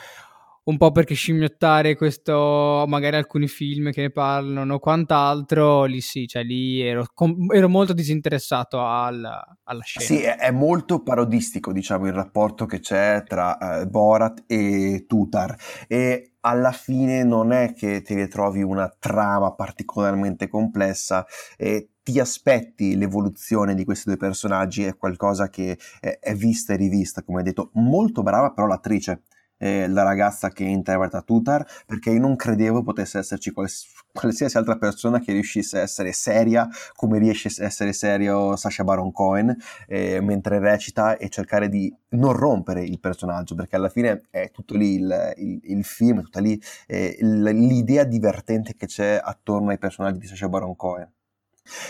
un 0.64 0.78
po' 0.78 0.92
perché 0.92 1.14
scimmiottare 1.14 1.94
questo, 1.94 2.84
magari 2.88 3.16
alcuni 3.16 3.48
film 3.48 3.90
che 3.90 4.00
ne 4.00 4.10
parlano 4.10 4.78
quant'altro, 4.78 5.84
lì 5.84 6.00
sì, 6.00 6.26
cioè 6.26 6.42
lì 6.42 6.80
ero, 6.80 7.04
com- 7.12 7.52
ero 7.52 7.68
molto 7.68 7.92
disinteressato 7.92 8.80
al, 8.80 9.22
alla 9.62 9.82
scena. 9.82 10.06
Sì, 10.06 10.22
è, 10.22 10.36
è, 10.36 10.50
molto 10.50 11.02
parodistico, 11.02 11.70
diciamo, 11.70 12.06
il 12.06 12.14
rapporto 12.14 12.64
che 12.64 12.80
c'è 12.80 13.24
tra 13.26 13.58
uh, 13.60 13.86
Borat 13.86 14.44
e 14.46 15.04
Tutar 15.06 15.54
e 15.86 16.34
alla 16.40 16.72
fine 16.72 17.24
non 17.24 17.52
è 17.52 17.74
che 17.74 18.02
ti 18.02 18.14
ritrovi 18.14 18.62
una 18.62 18.94
trama 18.98 19.52
particolarmente 19.52 20.48
complessa 20.48 21.26
e 21.56 21.90
ti 22.02 22.20
aspetti 22.20 22.96
l'evoluzione 22.96 23.74
di 23.74 23.84
questi 23.84 24.08
due 24.10 24.18
personaggi, 24.18 24.84
è 24.84 24.96
qualcosa 24.96 25.48
che 25.48 25.78
è, 26.00 26.18
è 26.20 26.34
vista 26.34 26.72
e 26.72 26.76
rivista, 26.76 27.22
come 27.22 27.38
hai 27.38 27.44
detto, 27.44 27.70
molto 27.74 28.22
brava 28.22 28.50
però 28.52 28.66
l'attrice 28.66 29.22
eh, 29.58 29.88
la 29.88 30.02
ragazza 30.02 30.50
che 30.50 30.64
interpreta 30.64 31.22
Tutar, 31.22 31.66
perché 31.86 32.10
io 32.10 32.20
non 32.20 32.36
credevo 32.36 32.82
potesse 32.82 33.18
esserci 33.18 33.50
quals- 33.50 33.86
qualsiasi 34.12 34.56
altra 34.56 34.76
persona 34.76 35.18
che 35.18 35.32
riuscisse 35.32 35.78
a 35.78 35.82
essere 35.82 36.12
seria 36.12 36.68
come 36.94 37.18
riesce 37.18 37.48
a 37.62 37.66
essere 37.66 37.92
serio 37.92 38.54
Sasha 38.56 38.84
Baron 38.84 39.10
Cohen 39.10 39.56
eh, 39.88 40.20
mentre 40.20 40.60
recita 40.60 41.16
e 41.16 41.28
cercare 41.28 41.68
di 41.68 41.92
non 42.10 42.32
rompere 42.32 42.84
il 42.84 43.00
personaggio, 43.00 43.54
perché 43.54 43.76
alla 43.76 43.88
fine 43.88 44.22
è 44.30 44.50
tutto 44.52 44.76
lì 44.76 44.94
il, 44.94 45.34
il, 45.36 45.60
il 45.64 45.84
film, 45.84 46.20
è 46.20 46.22
tutta 46.22 46.40
lì 46.40 46.60
eh, 46.86 47.16
l'idea 47.20 48.04
divertente 48.04 48.74
che 48.76 48.86
c'è 48.86 49.20
attorno 49.22 49.70
ai 49.70 49.78
personaggi 49.78 50.18
di 50.18 50.26
Sasha 50.26 50.48
Baron 50.48 50.76
Cohen. 50.76 51.10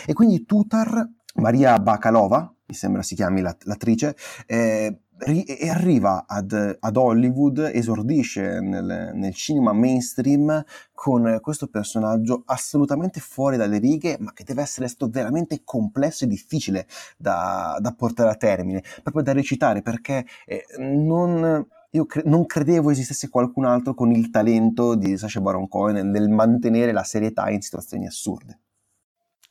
E 0.06 0.12
quindi 0.12 0.44
Tutar, 0.44 1.06
Maria 1.34 1.78
Bakalova, 1.78 2.54
mi 2.66 2.74
sembra 2.74 3.02
si 3.02 3.14
chiami 3.14 3.42
l'attrice, 3.42 4.16
eh, 4.46 5.00
e 5.18 5.68
arriva 5.68 6.24
ad, 6.26 6.76
ad, 6.80 6.96
Hollywood, 6.96 7.70
esordisce 7.72 8.60
nel, 8.60 9.12
nel, 9.14 9.34
cinema 9.34 9.72
mainstream 9.72 10.64
con 10.92 11.38
questo 11.40 11.68
personaggio 11.68 12.42
assolutamente 12.46 13.20
fuori 13.20 13.56
dalle 13.56 13.78
righe, 13.78 14.16
ma 14.18 14.32
che 14.32 14.44
deve 14.44 14.62
essere 14.62 14.88
stato 14.88 15.10
veramente 15.10 15.62
complesso 15.64 16.24
e 16.24 16.26
difficile 16.26 16.86
da, 17.16 17.78
da 17.80 17.92
portare 17.92 18.30
a 18.30 18.34
termine, 18.34 18.82
proprio 19.02 19.22
da 19.22 19.32
recitare, 19.32 19.82
perché 19.82 20.26
eh, 20.46 20.64
non, 20.78 21.64
io 21.90 22.06
cre- 22.06 22.24
non 22.26 22.44
credevo 22.44 22.90
esistesse 22.90 23.28
qualcun 23.28 23.66
altro 23.66 23.94
con 23.94 24.10
il 24.10 24.30
talento 24.30 24.96
di 24.96 25.16
Sacha 25.16 25.40
Baron 25.40 25.68
Cohen 25.68 26.10
nel 26.10 26.28
mantenere 26.28 26.92
la 26.92 27.04
serietà 27.04 27.48
in 27.50 27.62
situazioni 27.62 28.06
assurde. 28.06 28.58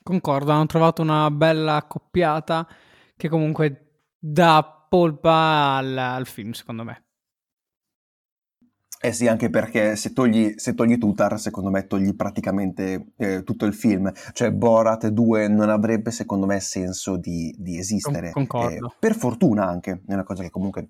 Concordo, 0.03 0.51
hanno 0.51 0.65
trovato 0.65 1.01
una 1.01 1.31
bella 1.31 1.77
accoppiata 1.77 2.67
che 3.15 3.29
comunque 3.29 3.83
dà 4.19 4.82
polpa 4.93 5.77
al, 5.77 5.97
al 5.97 6.27
film, 6.27 6.51
secondo 6.51 6.83
me. 6.83 7.05
Eh 9.01 9.11
sì, 9.11 9.27
anche 9.27 9.49
perché 9.49 9.95
se 9.95 10.13
togli, 10.13 10.53
se 10.55 10.75
togli 10.75 10.99
Tutar, 10.99 11.39
secondo 11.39 11.71
me 11.71 11.87
togli 11.87 12.15
praticamente 12.15 13.13
eh, 13.17 13.41
tutto 13.41 13.65
il 13.65 13.73
film. 13.73 14.11
Cioè 14.33 14.51
Borat 14.51 15.07
2 15.07 15.47
non 15.47 15.69
avrebbe, 15.69 16.11
secondo 16.11 16.45
me, 16.45 16.59
senso 16.59 17.17
di, 17.17 17.51
di 17.57 17.79
esistere. 17.79 18.31
Eh, 18.35 18.79
per 18.99 19.15
fortuna 19.15 19.65
anche, 19.65 20.03
è 20.05 20.13
una 20.13 20.23
cosa 20.23 20.43
che 20.43 20.51
comunque 20.51 20.89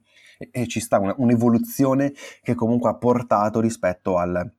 eh, 0.51 0.67
ci 0.67 0.81
sta, 0.81 0.99
una, 0.99 1.15
un'evoluzione 1.17 2.11
che 2.41 2.55
comunque 2.55 2.89
ha 2.89 2.97
portato 2.97 3.61
rispetto 3.61 4.17
al, 4.17 4.53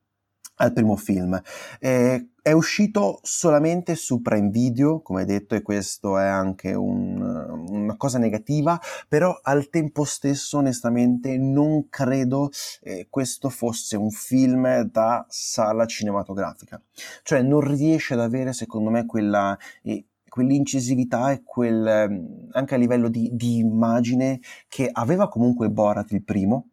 al 0.55 0.73
primo 0.73 0.95
film. 0.95 1.39
Eh, 1.79 2.31
è 2.45 2.51
uscito 2.51 3.17
solamente 3.23 3.95
su 3.95 4.21
Prime 4.21 4.51
Video, 4.51 5.01
come 5.01 5.25
detto, 5.25 5.55
e 5.55 5.63
questo 5.63 6.19
è 6.19 6.27
anche 6.27 6.75
un, 6.75 7.19
una 7.19 7.97
cosa 7.97 8.19
negativa, 8.19 8.79
però 9.07 9.39
al 9.41 9.69
tempo 9.71 10.03
stesso, 10.03 10.59
onestamente, 10.59 11.39
non 11.39 11.89
credo 11.89 12.51
eh, 12.83 13.07
questo 13.09 13.49
fosse 13.49 13.97
un 13.97 14.11
film 14.11 14.81
da 14.83 15.25
sala 15.27 15.87
cinematografica. 15.87 16.79
Cioè, 17.23 17.41
non 17.41 17.61
riesce 17.61 18.13
ad 18.13 18.19
avere, 18.19 18.53
secondo 18.53 18.91
me, 18.91 19.07
quella... 19.07 19.57
Eh, 19.81 20.05
quell'incisività 20.29 21.31
e 21.31 21.43
quel, 21.43 21.87
ehm, 21.87 22.49
anche 22.51 22.75
a 22.75 22.77
livello 22.77 23.07
di, 23.07 23.29
di 23.33 23.59
immagine 23.59 24.41
che 24.67 24.89
aveva 24.91 25.29
comunque 25.29 25.69
Borat 25.69 26.11
il 26.11 26.25
primo, 26.25 26.71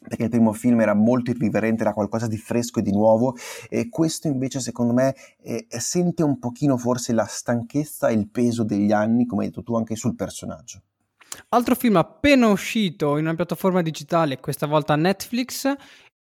perché 0.00 0.24
il 0.24 0.30
primo 0.30 0.52
film 0.52 0.80
era 0.80 0.94
molto 0.94 1.30
irriverente, 1.30 1.82
era 1.82 1.92
qualcosa 1.92 2.26
di 2.26 2.38
fresco 2.38 2.78
e 2.78 2.82
di 2.82 2.90
nuovo, 2.90 3.36
e 3.68 3.88
questo 3.90 4.28
invece 4.28 4.60
secondo 4.60 4.94
me 4.94 5.14
eh, 5.42 5.66
sente 5.68 6.22
un 6.22 6.38
pochino 6.38 6.78
forse 6.78 7.12
la 7.12 7.26
stanchezza 7.26 8.08
e 8.08 8.14
il 8.14 8.28
peso 8.30 8.64
degli 8.64 8.92
anni, 8.92 9.26
come 9.26 9.42
hai 9.42 9.48
detto 9.48 9.62
tu, 9.62 9.76
anche 9.76 9.96
sul 9.96 10.14
personaggio. 10.14 10.82
Altro 11.50 11.74
film 11.74 11.96
appena 11.96 12.48
uscito 12.48 13.18
in 13.18 13.26
una 13.26 13.34
piattaforma 13.34 13.82
digitale, 13.82 14.40
questa 14.40 14.66
volta 14.66 14.96
Netflix, 14.96 15.72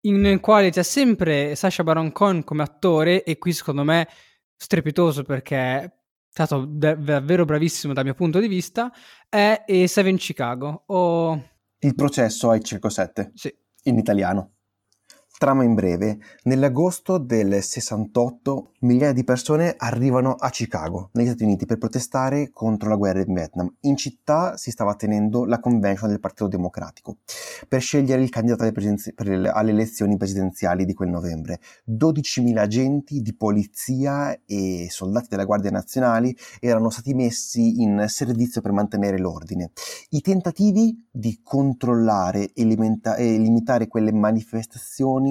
in 0.02 0.38
quale 0.42 0.70
c'è 0.72 0.84
sempre 0.84 1.56
Sasha 1.56 1.84
Baron 1.84 2.12
Cohen 2.12 2.44
come 2.44 2.64
attore 2.64 3.24
e 3.24 3.38
qui 3.38 3.54
secondo 3.54 3.84
me 3.84 4.08
strepitoso 4.56 5.24
perché 5.24 5.58
è 5.58 5.92
stato 6.30 6.66
davvero 6.66 7.46
bravissimo 7.46 7.94
dal 7.94 8.04
mio 8.04 8.14
punto 8.14 8.40
di 8.40 8.48
vista, 8.48 8.92
è 9.28 9.64
Seven 9.88 10.18
Chicago 10.18 10.84
o... 10.88 11.44
Il 11.80 11.96
processo 11.96 12.50
ai 12.50 12.62
Circo 12.62 12.90
7. 12.90 13.32
Sì 13.34 13.59
in 13.84 13.98
italiano. 13.98 14.52
Trama 15.40 15.64
in 15.64 15.74
breve, 15.74 16.18
nell'agosto 16.44 17.18
del 17.18 17.64
68 17.64 18.74
migliaia 18.80 19.14
di 19.14 19.24
persone 19.24 19.74
arrivano 19.78 20.34
a 20.34 20.50
Chicago, 20.50 21.12
negli 21.14 21.28
Stati 21.28 21.46
Uniti, 21.46 21.66
per 21.66 21.78
protestare 21.78 22.50
contro 22.52 22.90
la 22.90 22.98
guerra 22.98 23.22
in 23.22 23.34
Vietnam. 23.34 23.74
In 23.84 23.96
città 23.96 24.58
si 24.58 24.70
stava 24.70 24.96
tenendo 24.96 25.46
la 25.46 25.62
convention 25.62 26.10
del 26.10 26.20
Partito 26.20 26.50
Democratico 26.50 27.20
per 27.70 27.80
scegliere 27.80 28.22
il 28.22 28.30
candidato 28.30 28.64
alle, 28.64 28.74
presidenzi- 28.74 29.14
le, 29.16 29.50
alle 29.50 29.72
elezioni 29.72 30.18
presidenziali 30.18 30.84
di 30.84 30.94
quel 30.94 31.08
novembre. 31.08 31.62
12.000 31.90 32.58
agenti 32.58 33.22
di 33.22 33.34
polizia 33.34 34.38
e 34.46 34.88
soldati 34.90 35.28
della 35.30 35.46
Guardia 35.46 35.72
Nazionale 35.72 36.36
erano 36.60 36.90
stati 36.90 37.14
messi 37.14 37.82
in 37.82 38.04
servizio 38.10 38.60
per 38.60 38.74
mantenere 38.74 39.18
l'ordine. 39.18 39.72
I 40.10 40.20
tentativi 40.20 41.08
di 41.10 41.40
controllare 41.42 42.52
e, 42.52 42.66
limita- 42.66 43.16
e 43.16 43.38
limitare 43.38 43.88
quelle 43.88 44.12
manifestazioni 44.12 45.28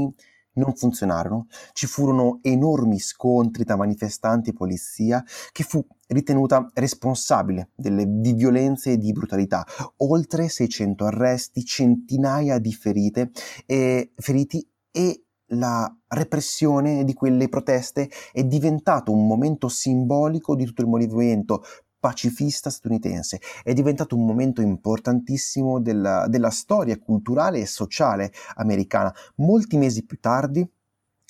non 0.58 0.74
funzionarono, 0.74 1.46
ci 1.72 1.86
furono 1.86 2.40
enormi 2.42 2.98
scontri 2.98 3.64
tra 3.64 3.76
manifestanti 3.76 4.50
e 4.50 4.54
polizia 4.54 5.24
che 5.52 5.62
fu 5.62 5.84
ritenuta 6.08 6.68
responsabile 6.74 7.70
delle, 7.74 8.04
di 8.06 8.32
violenze 8.32 8.92
e 8.92 8.98
di 8.98 9.12
brutalità, 9.12 9.64
oltre 9.98 10.48
600 10.48 11.04
arresti, 11.04 11.64
centinaia 11.64 12.58
di 12.58 12.72
ferite 12.72 13.30
e, 13.66 14.12
feriti 14.16 14.66
e 14.90 15.22
la 15.52 15.90
repressione 16.08 17.04
di 17.04 17.14
quelle 17.14 17.48
proteste 17.48 18.10
è 18.32 18.44
diventato 18.44 19.12
un 19.12 19.26
momento 19.26 19.68
simbolico 19.68 20.54
di 20.54 20.64
tutto 20.66 20.82
il 20.82 20.88
movimento 20.88 21.62
pacifista 21.98 22.70
statunitense. 22.70 23.40
È 23.62 23.72
diventato 23.72 24.16
un 24.16 24.24
momento 24.24 24.60
importantissimo 24.60 25.80
della, 25.80 26.26
della 26.28 26.50
storia 26.50 26.98
culturale 26.98 27.60
e 27.60 27.66
sociale 27.66 28.32
americana. 28.56 29.14
Molti 29.36 29.76
mesi 29.76 30.04
più 30.04 30.18
tardi, 30.20 30.68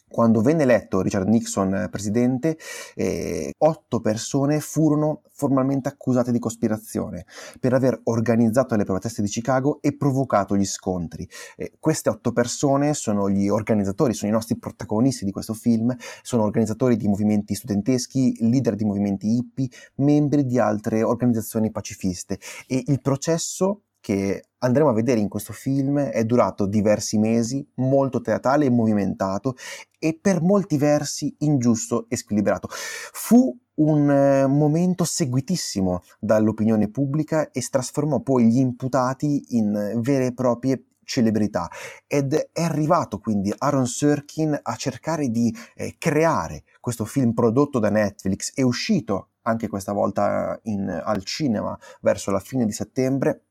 quando 0.09 0.41
venne 0.41 0.63
eletto 0.65 1.01
Richard 1.01 1.29
Nixon 1.29 1.75
eh, 1.75 1.89
presidente, 1.89 2.59
eh, 2.95 3.53
otto 3.59 4.01
persone 4.01 4.61
furono 4.61 5.23
formalmente 5.33 5.89
accusate 5.89 6.33
di 6.33 6.39
cospirazione 6.39 7.27
per 7.61 7.73
aver 7.73 8.01
organizzato 8.05 8.75
le 8.75 8.85
proteste 8.85 9.23
di 9.23 9.29
Chicago 9.29 9.81
e 9.81 9.97
provocato 9.97 10.57
gli 10.57 10.65
scontri. 10.65 11.29
Eh, 11.57 11.75
queste 11.79 12.11
otto 12.11 12.33
persone 12.33 12.95
sono 12.95 13.31
gli 13.31 13.49
organizzatori, 13.49 14.15
sono 14.15 14.31
i 14.31 14.35
nostri 14.35 14.59
protagonisti 14.59 15.25
di 15.25 15.31
questo 15.31 15.55
film, 15.55 15.95
sono 16.23 16.43
organizzatori 16.43 16.97
di 16.97 17.07
movimenti 17.07 17.55
studenteschi, 17.55 18.37
leader 18.41 18.75
di 18.75 18.85
movimenti 18.85 19.37
hippie, 19.37 19.69
membri 19.97 20.45
di 20.45 20.59
altre 20.59 21.03
organizzazioni 21.03 21.71
pacifiste 21.71 22.39
e 22.67 22.83
il 22.87 23.01
processo 23.01 23.83
che 24.09 24.43
andremo 24.61 24.89
a 24.89 24.95
vedere 24.95 25.21
in 25.21 25.29
questo 25.29 25.53
film 25.53 25.99
è 25.99 26.25
durato 26.25 26.65
diversi 26.65 27.19
mesi, 27.19 27.69
molto 27.75 28.23
teatrale 28.23 28.65
e 28.65 28.71
movimentato 28.71 29.55
e 29.99 30.19
per 30.19 30.41
molti 30.41 30.79
versi 30.79 31.37
ingiusto 31.41 32.07
e 32.09 32.17
squilibrato. 32.17 32.69
Fu 32.71 33.55
un 33.75 34.11
eh, 34.11 34.47
momento 34.47 35.05
seguitissimo 35.05 36.01
dall'opinione 36.19 36.89
pubblica 36.89 37.51
e 37.51 37.61
trasformò 37.61 38.21
poi 38.21 38.47
gli 38.47 38.57
imputati 38.57 39.45
in 39.59 40.01
vere 40.01 40.29
e 40.29 40.33
proprie 40.33 40.85
celebrità. 41.05 41.69
Ed 42.07 42.33
è 42.33 42.63
arrivato 42.63 43.19
quindi 43.19 43.53
Aaron 43.59 43.87
Sorkin 43.87 44.59
a 44.63 44.75
cercare 44.77 45.29
di 45.29 45.55
eh, 45.75 45.97
creare 45.99 46.65
questo 46.81 47.05
film 47.05 47.35
prodotto 47.35 47.79
da 47.79 47.91
Netflix. 47.91 48.55
È 48.55 48.63
uscito 48.63 49.33
anche 49.43 49.69
questa 49.69 49.93
volta 49.93 50.59
in, 50.63 50.89
al 50.89 51.25
cinema 51.25 51.79
verso 52.01 52.31
la 52.31 52.41
fine 52.41 52.65
di 52.65 52.73
settembre 52.73 53.43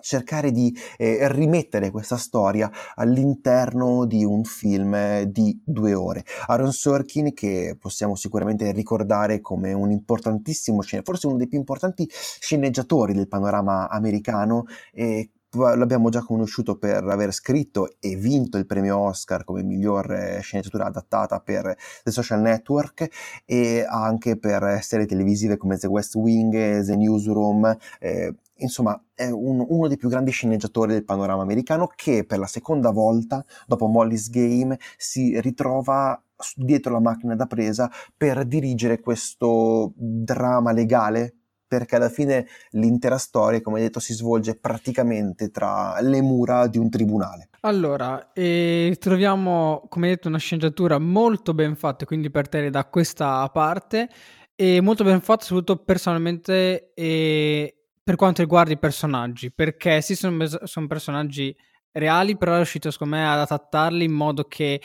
cercare 0.00 0.50
di 0.50 0.76
eh, 0.96 1.28
rimettere 1.32 1.90
questa 1.90 2.16
storia 2.16 2.70
all'interno 2.94 4.06
di 4.06 4.24
un 4.24 4.44
film 4.44 5.22
di 5.22 5.60
due 5.64 5.94
ore. 5.94 6.24
Aaron 6.46 6.72
Sorkin 6.72 7.32
che 7.32 7.76
possiamo 7.78 8.14
sicuramente 8.14 8.70
ricordare 8.72 9.40
come 9.40 9.72
un 9.72 9.90
importantissimo 9.90 10.82
forse 11.02 11.26
uno 11.26 11.36
dei 11.36 11.48
più 11.48 11.58
importanti 11.58 12.08
sceneggiatori 12.10 13.12
del 13.12 13.28
panorama 13.28 13.88
americano, 13.88 14.64
eh, 14.92 15.30
l'abbiamo 15.54 16.08
già 16.08 16.22
conosciuto 16.22 16.76
per 16.76 17.04
aver 17.04 17.32
scritto 17.32 17.96
e 18.00 18.16
vinto 18.16 18.58
il 18.58 18.66
premio 18.66 18.98
Oscar 18.98 19.44
come 19.44 19.62
miglior 19.62 20.38
sceneggiatura 20.40 20.86
adattata 20.86 21.40
per 21.40 21.76
The 22.02 22.10
Social 22.10 22.40
Network 22.40 23.08
e 23.44 23.84
anche 23.88 24.36
per 24.36 24.80
serie 24.82 25.06
televisive 25.06 25.56
come 25.56 25.76
The 25.76 25.86
West 25.86 26.14
Wing, 26.16 26.84
The 26.84 26.96
Newsroom, 26.96 27.76
eh, 28.00 28.34
insomma 28.58 29.00
è 29.14 29.28
un, 29.30 29.64
uno 29.68 29.88
dei 29.88 29.96
più 29.96 30.08
grandi 30.08 30.30
sceneggiatori 30.30 30.92
del 30.92 31.04
panorama 31.04 31.42
americano 31.42 31.90
che 31.94 32.24
per 32.24 32.38
la 32.38 32.46
seconda 32.46 32.90
volta, 32.90 33.44
dopo 33.66 33.86
Molly's 33.86 34.30
Game, 34.30 34.78
si 34.96 35.40
ritrova 35.40 36.20
dietro 36.56 36.92
la 36.92 37.00
macchina 37.00 37.34
da 37.34 37.46
presa 37.46 37.90
per 38.16 38.44
dirigere 38.44 39.00
questo 39.00 39.92
dramma 39.96 40.72
legale 40.72 41.34
perché 41.66 41.96
alla 41.96 42.08
fine 42.08 42.46
l'intera 42.70 43.18
storia, 43.18 43.60
come 43.60 43.80
detto, 43.80 43.98
si 43.98 44.12
svolge 44.12 44.54
praticamente 44.54 45.50
tra 45.50 45.98
le 46.00 46.20
mura 46.20 46.68
di 46.68 46.78
un 46.78 46.88
tribunale. 46.88 47.48
Allora, 47.62 48.32
eh, 48.32 48.96
troviamo, 49.00 49.82
come 49.88 50.08
detto, 50.08 50.28
una 50.28 50.38
sceneggiatura 50.38 50.98
molto 50.98 51.52
ben 51.52 51.74
fatta, 51.74 52.04
quindi 52.04 52.30
per 52.30 52.48
te 52.48 52.70
da 52.70 52.84
questa 52.84 53.48
parte, 53.48 54.08
e 54.54 54.80
molto 54.80 55.02
ben 55.02 55.20
fatta 55.20 55.44
soprattutto 55.44 55.82
personalmente 55.82 56.92
e 56.94 57.83
per 58.04 58.16
quanto 58.16 58.42
riguarda 58.42 58.72
i 58.72 58.78
personaggi, 58.78 59.52
perché 59.52 60.02
sì, 60.02 60.14
sono, 60.14 60.46
sono 60.64 60.86
personaggi 60.86 61.56
reali, 61.92 62.36
però 62.36 62.52
è 62.52 62.56
riuscito, 62.56 62.90
secondo 62.90 63.16
me, 63.16 63.26
ad 63.26 63.40
adattarli 63.40 64.04
in 64.04 64.12
modo 64.12 64.44
che 64.44 64.80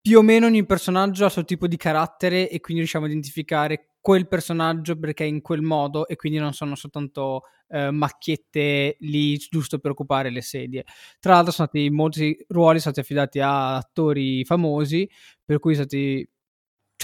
più 0.00 0.18
o 0.18 0.22
meno 0.22 0.46
ogni 0.46 0.64
personaggio 0.66 1.24
ha 1.24 1.26
il 1.26 1.32
suo 1.32 1.44
tipo 1.44 1.66
di 1.66 1.76
carattere 1.76 2.48
e 2.48 2.60
quindi 2.60 2.82
riusciamo 2.82 3.06
a 3.06 3.08
identificare 3.08 3.94
quel 4.00 4.28
personaggio 4.28 4.98
perché 4.98 5.24
è 5.24 5.26
in 5.26 5.40
quel 5.40 5.62
modo 5.62 6.06
e 6.06 6.16
quindi 6.16 6.38
non 6.38 6.52
sono 6.52 6.74
soltanto 6.74 7.40
eh, 7.68 7.90
macchiette 7.90 8.96
lì 9.00 9.34
giusto 9.38 9.78
per 9.78 9.92
occupare 9.92 10.30
le 10.30 10.42
sedie. 10.42 10.84
Tra 11.18 11.32
l'altro 11.32 11.52
sono 11.52 11.68
stati 11.68 11.88
molti 11.88 12.36
ruoli 12.48 12.80
stati 12.80 13.00
affidati 13.00 13.40
a 13.40 13.76
attori 13.76 14.44
famosi, 14.44 15.08
per 15.42 15.58
cui 15.58 15.72
sono 15.72 15.86
stati 15.86 16.28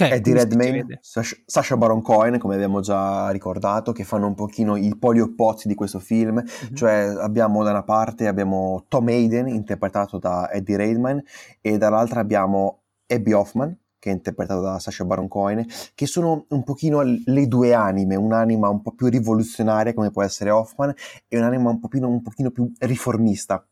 cioè, 0.07 0.13
Eddie 0.13 0.33
Redmayne, 0.33 0.99
Sasha 1.01 1.77
Baron 1.77 2.01
Cohen, 2.01 2.37
come 2.39 2.55
abbiamo 2.55 2.81
già 2.81 3.29
ricordato, 3.29 3.91
che 3.91 4.03
fanno 4.03 4.27
un 4.27 4.35
pochino 4.35 4.75
i 4.75 4.95
poli 4.97 5.19
opposti 5.19 5.67
di 5.67 5.75
questo 5.75 5.99
film, 5.99 6.35
mm-hmm. 6.35 6.73
cioè 6.73 7.13
abbiamo 7.19 7.63
da 7.63 7.71
una 7.71 7.83
parte 7.83 8.27
abbiamo 8.27 8.85
Tom 8.87 9.07
Hayden, 9.07 9.47
interpretato 9.47 10.17
da 10.17 10.49
Eddie 10.51 10.77
Redmayne, 10.77 11.23
e 11.61 11.77
dall'altra 11.77 12.19
abbiamo 12.19 12.81
Abby 13.07 13.31
Hoffman, 13.31 13.77
che 13.99 14.09
è 14.09 14.13
interpretato 14.13 14.61
da 14.61 14.79
Sasha 14.79 15.05
Baron 15.05 15.27
Cohen, 15.27 15.65
che 15.93 16.07
sono 16.07 16.45
un 16.49 16.63
pochino 16.63 17.01
le 17.03 17.47
due 17.47 17.73
anime, 17.73 18.15
un'anima 18.15 18.67
un 18.67 18.81
po' 18.81 18.93
più 18.93 19.07
rivoluzionaria 19.07 19.93
come 19.93 20.09
può 20.09 20.23
essere 20.23 20.49
Hoffman 20.49 20.91
e 21.27 21.37
un'anima 21.37 21.69
un 21.69 21.79
pochino, 21.79 22.07
un 22.07 22.23
pochino 22.23 22.49
più 22.49 22.71
riformista 22.79 23.63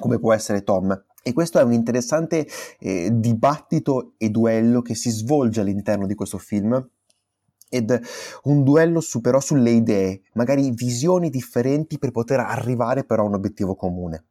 come 0.00 0.18
può 0.18 0.32
essere 0.32 0.64
Tom. 0.64 1.00
E 1.22 1.32
questo 1.32 1.60
è 1.60 1.62
un 1.62 1.72
interessante 1.72 2.46
eh, 2.80 3.10
dibattito 3.12 4.14
e 4.18 4.28
duello 4.30 4.82
che 4.82 4.96
si 4.96 5.10
svolge 5.10 5.60
all'interno 5.60 6.06
di 6.06 6.14
questo 6.14 6.38
film 6.38 6.84
ed 7.68 7.98
un 8.42 8.64
duello 8.64 9.00
su, 9.00 9.22
però 9.22 9.40
sulle 9.40 9.70
idee, 9.70 10.22
magari 10.34 10.70
visioni 10.72 11.30
differenti 11.30 11.98
per 11.98 12.10
poter 12.10 12.40
arrivare 12.40 13.04
però 13.04 13.22
a 13.22 13.28
un 13.28 13.34
obiettivo 13.34 13.74
comune. 13.74 14.24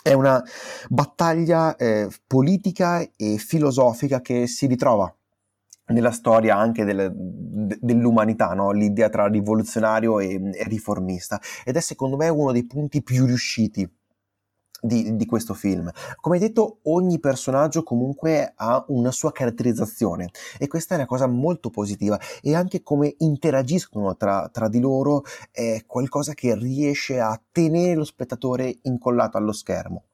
È 0.00 0.12
una 0.12 0.40
battaglia 0.88 1.74
eh, 1.74 2.08
politica 2.26 3.00
e 3.16 3.38
filosofica 3.38 4.20
che 4.20 4.46
si 4.46 4.66
ritrova 4.66 5.12
nella 5.86 6.12
storia 6.12 6.56
anche 6.56 6.84
del, 6.84 7.10
dell'umanità, 7.80 8.52
no? 8.52 8.70
l'idea 8.70 9.08
tra 9.08 9.26
rivoluzionario 9.26 10.20
e, 10.20 10.34
e 10.52 10.64
riformista, 10.64 11.40
ed 11.64 11.76
è 11.76 11.80
secondo 11.80 12.16
me 12.16 12.28
uno 12.28 12.52
dei 12.52 12.66
punti 12.66 13.02
più 13.02 13.26
riusciti 13.26 13.90
di, 14.84 15.16
di, 15.16 15.26
questo 15.26 15.54
film. 15.54 15.90
Come 16.20 16.38
detto, 16.38 16.78
ogni 16.84 17.18
personaggio 17.18 17.82
comunque 17.82 18.52
ha 18.54 18.84
una 18.88 19.10
sua 19.10 19.32
caratterizzazione 19.32 20.30
e 20.58 20.66
questa 20.66 20.94
è 20.94 20.98
una 20.98 21.06
cosa 21.06 21.26
molto 21.26 21.70
positiva 21.70 22.20
e 22.42 22.54
anche 22.54 22.82
come 22.82 23.14
interagiscono 23.18 24.16
tra, 24.16 24.48
tra 24.52 24.68
di 24.68 24.80
loro 24.80 25.22
è 25.50 25.82
qualcosa 25.86 26.34
che 26.34 26.54
riesce 26.54 27.18
a 27.18 27.40
tenere 27.50 27.94
lo 27.94 28.04
spettatore 28.04 28.78
incollato 28.82 29.38
allo 29.38 29.52
schermo 29.52 30.04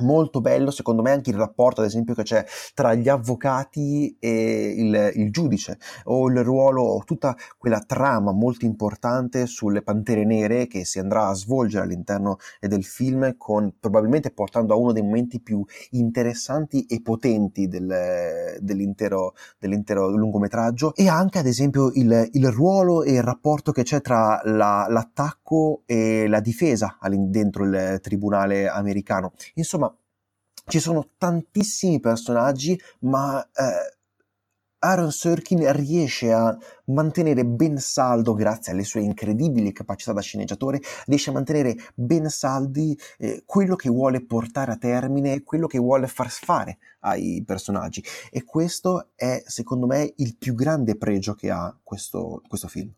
molto 0.00 0.40
bello 0.40 0.70
secondo 0.70 1.02
me 1.02 1.10
anche 1.10 1.30
il 1.30 1.36
rapporto 1.36 1.80
ad 1.80 1.86
esempio 1.86 2.14
che 2.14 2.22
c'è 2.22 2.44
tra 2.74 2.94
gli 2.94 3.08
avvocati 3.08 4.16
e 4.18 4.74
il, 4.76 5.12
il 5.14 5.30
giudice 5.30 5.78
o 6.04 6.28
il 6.28 6.42
ruolo 6.42 6.82
o 6.82 7.04
tutta 7.04 7.36
quella 7.58 7.80
trama 7.80 8.32
molto 8.32 8.64
importante 8.64 9.46
sulle 9.46 9.82
pantere 9.82 10.24
nere 10.24 10.66
che 10.66 10.84
si 10.84 10.98
andrà 10.98 11.28
a 11.28 11.34
svolgere 11.34 11.84
all'interno 11.84 12.38
del 12.60 12.84
film 12.84 13.36
con 13.36 13.74
probabilmente 13.78 14.30
portando 14.30 14.74
a 14.74 14.76
uno 14.76 14.92
dei 14.92 15.02
momenti 15.02 15.40
più 15.40 15.64
interessanti 15.90 16.86
e 16.86 17.00
potenti 17.02 17.68
del, 17.68 18.58
dell'intero, 18.60 19.34
dell'intero 19.58 20.08
lungometraggio 20.08 20.94
e 20.94 21.08
anche 21.08 21.38
ad 21.38 21.46
esempio 21.46 21.90
il, 21.94 22.28
il 22.32 22.50
ruolo 22.50 23.02
e 23.02 23.12
il 23.12 23.22
rapporto 23.22 23.72
che 23.72 23.82
c'è 23.82 24.00
tra 24.00 24.40
la, 24.44 24.86
l'attacco 24.88 25.82
e 25.86 26.26
la 26.28 26.40
difesa 26.40 26.98
dentro 27.08 27.64
il 27.64 27.98
tribunale 28.00 28.68
americano. 28.68 29.32
Insomma 29.54 29.89
ci 30.66 30.80
sono 30.80 31.10
tantissimi 31.16 32.00
personaggi, 32.00 32.80
ma 33.00 33.42
eh, 33.42 33.98
Aaron 34.82 35.12
Sorkin 35.12 35.70
riesce 35.72 36.32
a 36.32 36.56
mantenere 36.86 37.44
ben 37.44 37.76
saldo, 37.76 38.32
grazie 38.32 38.72
alle 38.72 38.84
sue 38.84 39.02
incredibili 39.02 39.72
capacità 39.72 40.12
da 40.12 40.22
sceneggiatore, 40.22 40.80
riesce 41.06 41.30
a 41.30 41.34
mantenere 41.34 41.76
ben 41.94 42.28
saldi 42.30 42.98
eh, 43.18 43.42
quello 43.44 43.76
che 43.76 43.90
vuole 43.90 44.24
portare 44.24 44.72
a 44.72 44.78
termine, 44.78 45.42
quello 45.42 45.66
che 45.66 45.78
vuole 45.78 46.06
far 46.06 46.30
fare 46.30 46.78
ai 47.00 47.42
personaggi. 47.44 48.02
E 48.30 48.44
questo 48.44 49.10
è, 49.14 49.42
secondo 49.44 49.86
me, 49.86 50.14
il 50.16 50.36
più 50.38 50.54
grande 50.54 50.96
pregio 50.96 51.34
che 51.34 51.50
ha 51.50 51.76
questo, 51.82 52.40
questo 52.48 52.68
film. 52.68 52.90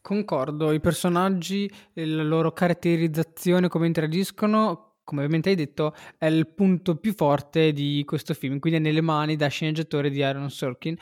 Concordo, 0.00 0.72
i 0.72 0.80
personaggi, 0.80 1.70
la 1.92 2.22
loro 2.22 2.52
caratterizzazione, 2.52 3.68
come 3.68 3.86
interagiscono, 3.86 4.91
come 5.04 5.20
ovviamente 5.20 5.50
hai 5.50 5.56
detto, 5.56 5.94
è 6.18 6.26
il 6.26 6.52
punto 6.54 6.96
più 6.96 7.14
forte 7.14 7.72
di 7.72 8.02
questo 8.06 8.34
film, 8.34 8.58
quindi 8.58 8.78
è 8.78 8.82
nelle 8.82 9.00
mani 9.00 9.36
da 9.36 9.48
sceneggiatore 9.48 10.10
di 10.10 10.22
Aaron 10.22 10.50
Sorkin. 10.50 10.96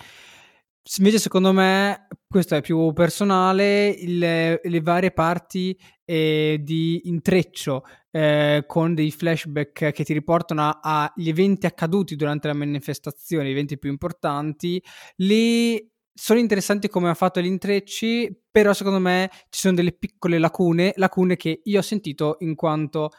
Invece, 0.98 1.18
secondo 1.18 1.52
me, 1.52 2.08
questo 2.26 2.56
è 2.56 2.62
più 2.62 2.92
personale, 2.92 3.88
il, 3.88 4.18
le 4.18 4.80
varie 4.80 5.12
parti 5.12 5.78
eh, 6.04 6.58
di 6.62 7.02
intreccio 7.04 7.84
eh, 8.10 8.64
con 8.66 8.94
dei 8.94 9.10
flashback 9.10 9.92
che 9.92 10.04
ti 10.04 10.12
riportano 10.12 10.80
agli 10.82 11.28
eventi 11.28 11.66
accaduti 11.66 12.16
durante 12.16 12.48
la 12.48 12.54
manifestazione, 12.54 13.48
gli 13.48 13.52
eventi 13.52 13.78
più 13.78 13.90
importanti, 13.90 14.82
lì 15.16 15.88
sono 16.12 16.38
interessanti 16.38 16.88
come 16.88 17.08
ha 17.08 17.14
fatto 17.14 17.40
gli 17.40 17.46
intrecci, 17.46 18.44
però 18.50 18.72
secondo 18.72 18.98
me 18.98 19.30
ci 19.48 19.60
sono 19.60 19.74
delle 19.74 19.92
piccole 19.92 20.38
lacune, 20.38 20.92
lacune 20.96 21.36
che 21.36 21.60
io 21.64 21.78
ho 21.78 21.82
sentito 21.82 22.36
in 22.40 22.54
quanto 22.54 23.10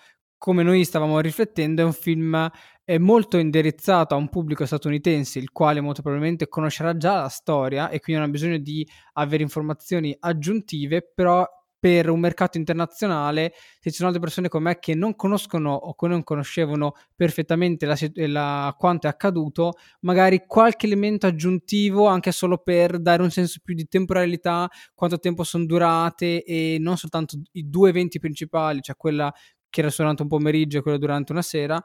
come 0.41 0.63
noi 0.63 0.83
stavamo 0.83 1.19
riflettendo, 1.19 1.83
è 1.83 1.85
un 1.85 1.93
film 1.93 2.49
è 2.83 2.97
molto 2.97 3.37
indirizzato 3.37 4.15
a 4.15 4.17
un 4.17 4.27
pubblico 4.27 4.65
statunitense, 4.65 5.37
il 5.37 5.51
quale 5.51 5.81
molto 5.81 6.01
probabilmente 6.01 6.47
conoscerà 6.47 6.97
già 6.97 7.21
la 7.21 7.27
storia 7.27 7.89
e 7.89 7.99
quindi 7.99 8.19
non 8.19 8.29
ha 8.29 8.33
bisogno 8.33 8.57
di 8.57 8.85
avere 9.13 9.43
informazioni 9.43 10.17
aggiuntive, 10.19 11.07
però 11.13 11.47
per 11.77 12.09
un 12.09 12.19
mercato 12.19 12.57
internazionale, 12.57 13.53
se 13.79 13.91
ci 13.91 13.97
sono 13.97 14.07
altre 14.07 14.23
persone 14.23 14.49
come 14.49 14.69
me 14.69 14.79
che 14.79 14.95
non 14.95 15.15
conoscono 15.15 15.73
o 15.73 15.93
che 15.93 16.07
non 16.07 16.23
conoscevano 16.23 16.93
perfettamente 17.15 17.85
la, 17.85 17.95
la, 18.27 18.75
quanto 18.75 19.05
è 19.05 19.11
accaduto, 19.11 19.73
magari 19.99 20.45
qualche 20.47 20.87
elemento 20.87 21.27
aggiuntivo 21.27 22.07
anche 22.07 22.31
solo 22.31 22.57
per 22.57 22.99
dare 22.99 23.21
un 23.21 23.29
senso 23.29 23.59
più 23.63 23.75
di 23.75 23.87
temporalità, 23.87 24.67
quanto 24.95 25.19
tempo 25.19 25.43
sono 25.43 25.65
durate 25.65 26.43
e 26.43 26.77
non 26.79 26.97
soltanto 26.97 27.39
i 27.51 27.69
due 27.69 27.89
eventi 27.89 28.17
principali, 28.17 28.81
cioè 28.81 28.95
quella 28.95 29.31
che 29.71 29.79
era 29.79 29.91
durante 29.95 30.21
un 30.21 30.27
pomeriggio 30.27 30.77
e 30.77 30.81
quello 30.83 30.99
durante 30.99 31.31
una 31.31 31.41
sera, 31.41 31.83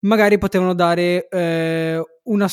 magari 0.00 0.36
potevano 0.36 0.74
dare 0.74 1.26
eh, 1.28 2.02
una, 2.24 2.48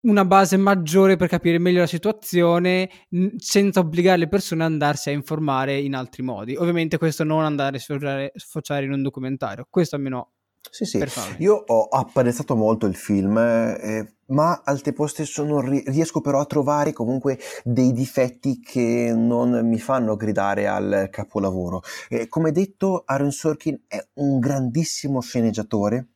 una, 0.00 0.24
base 0.24 0.56
maggiore 0.56 1.16
per 1.16 1.28
capire 1.28 1.58
meglio 1.58 1.80
la 1.80 1.86
situazione 1.86 2.90
n- 3.10 3.36
senza 3.36 3.80
obbligare 3.80 4.18
le 4.18 4.28
persone 4.28 4.64
ad 4.64 4.72
andarsi 4.72 5.10
a 5.10 5.12
informare 5.12 5.78
in 5.78 5.94
altri 5.94 6.24
modi. 6.24 6.56
Ovviamente 6.56 6.98
questo 6.98 7.22
non 7.22 7.44
andare 7.44 7.76
a 7.76 7.80
sfociare, 7.80 8.32
sfociare 8.34 8.84
in 8.84 8.92
un 8.92 9.02
documentario, 9.02 9.66
questo 9.70 9.94
almeno 9.94 10.32
sì, 10.70 10.84
sì, 10.84 11.02
io 11.38 11.54
ho 11.54 11.84
apprezzato 11.84 12.54
molto 12.54 12.86
il 12.86 12.94
film, 12.94 13.36
eh, 13.38 14.16
ma 14.26 14.60
al 14.64 14.80
tempo 14.82 15.06
stesso 15.06 15.44
non 15.44 15.60
ri- 15.62 15.82
riesco 15.86 16.20
però 16.20 16.40
a 16.40 16.46
trovare 16.46 16.92
comunque 16.92 17.38
dei 17.64 17.92
difetti 17.92 18.60
che 18.60 19.12
non 19.14 19.66
mi 19.66 19.78
fanno 19.78 20.16
gridare 20.16 20.66
al 20.68 21.08
capolavoro. 21.10 21.82
Eh, 22.08 22.28
come 22.28 22.52
detto, 22.52 23.02
Aaron 23.06 23.30
Sorkin 23.32 23.82
è 23.86 24.06
un 24.14 24.38
grandissimo 24.38 25.20
sceneggiatore, 25.20 26.08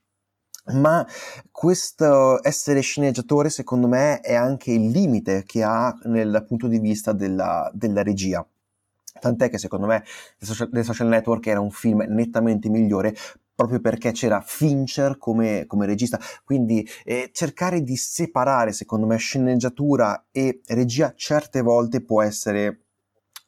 ma 0.67 1.05
questo 1.51 2.45
essere 2.45 2.81
sceneggiatore 2.81 3.51
secondo 3.51 3.89
me 3.89 4.21
è 4.21 4.35
anche 4.35 4.71
il 4.71 4.91
limite 4.91 5.43
che 5.45 5.63
ha 5.63 5.93
nel 6.05 6.45
punto 6.47 6.69
di 6.69 6.79
vista 6.79 7.13
della, 7.13 7.71
della 7.75 8.03
regia. 8.03 8.47
Tant'è 9.19 9.51
che 9.51 9.59
secondo 9.59 9.87
me 9.87 10.03
The 10.39 10.47
Social, 10.47 10.71
The 10.71 10.83
Social 10.83 11.09
Network 11.09 11.47
era 11.47 11.61
un 11.61 11.71
film 11.71 12.05
nettamente 12.09 12.69
migliore 12.69 13.15
proprio 13.63 13.81
perché 13.81 14.13
c'era 14.13 14.41
Fincher 14.41 15.19
come, 15.19 15.67
come 15.67 15.87
regista. 15.87 16.19
Quindi 16.45 16.87
eh, 17.05 17.31
cercare 17.33 17.83
di 17.83 17.97
separare, 17.97 18.73
secondo 18.73 19.07
me, 19.07 19.17
sceneggiatura 19.17 20.27
e 20.33 20.61
regia 20.67 21.13
certe 21.17 21.63
volte 21.63 22.03
può 22.03 22.23
essere 22.23 22.79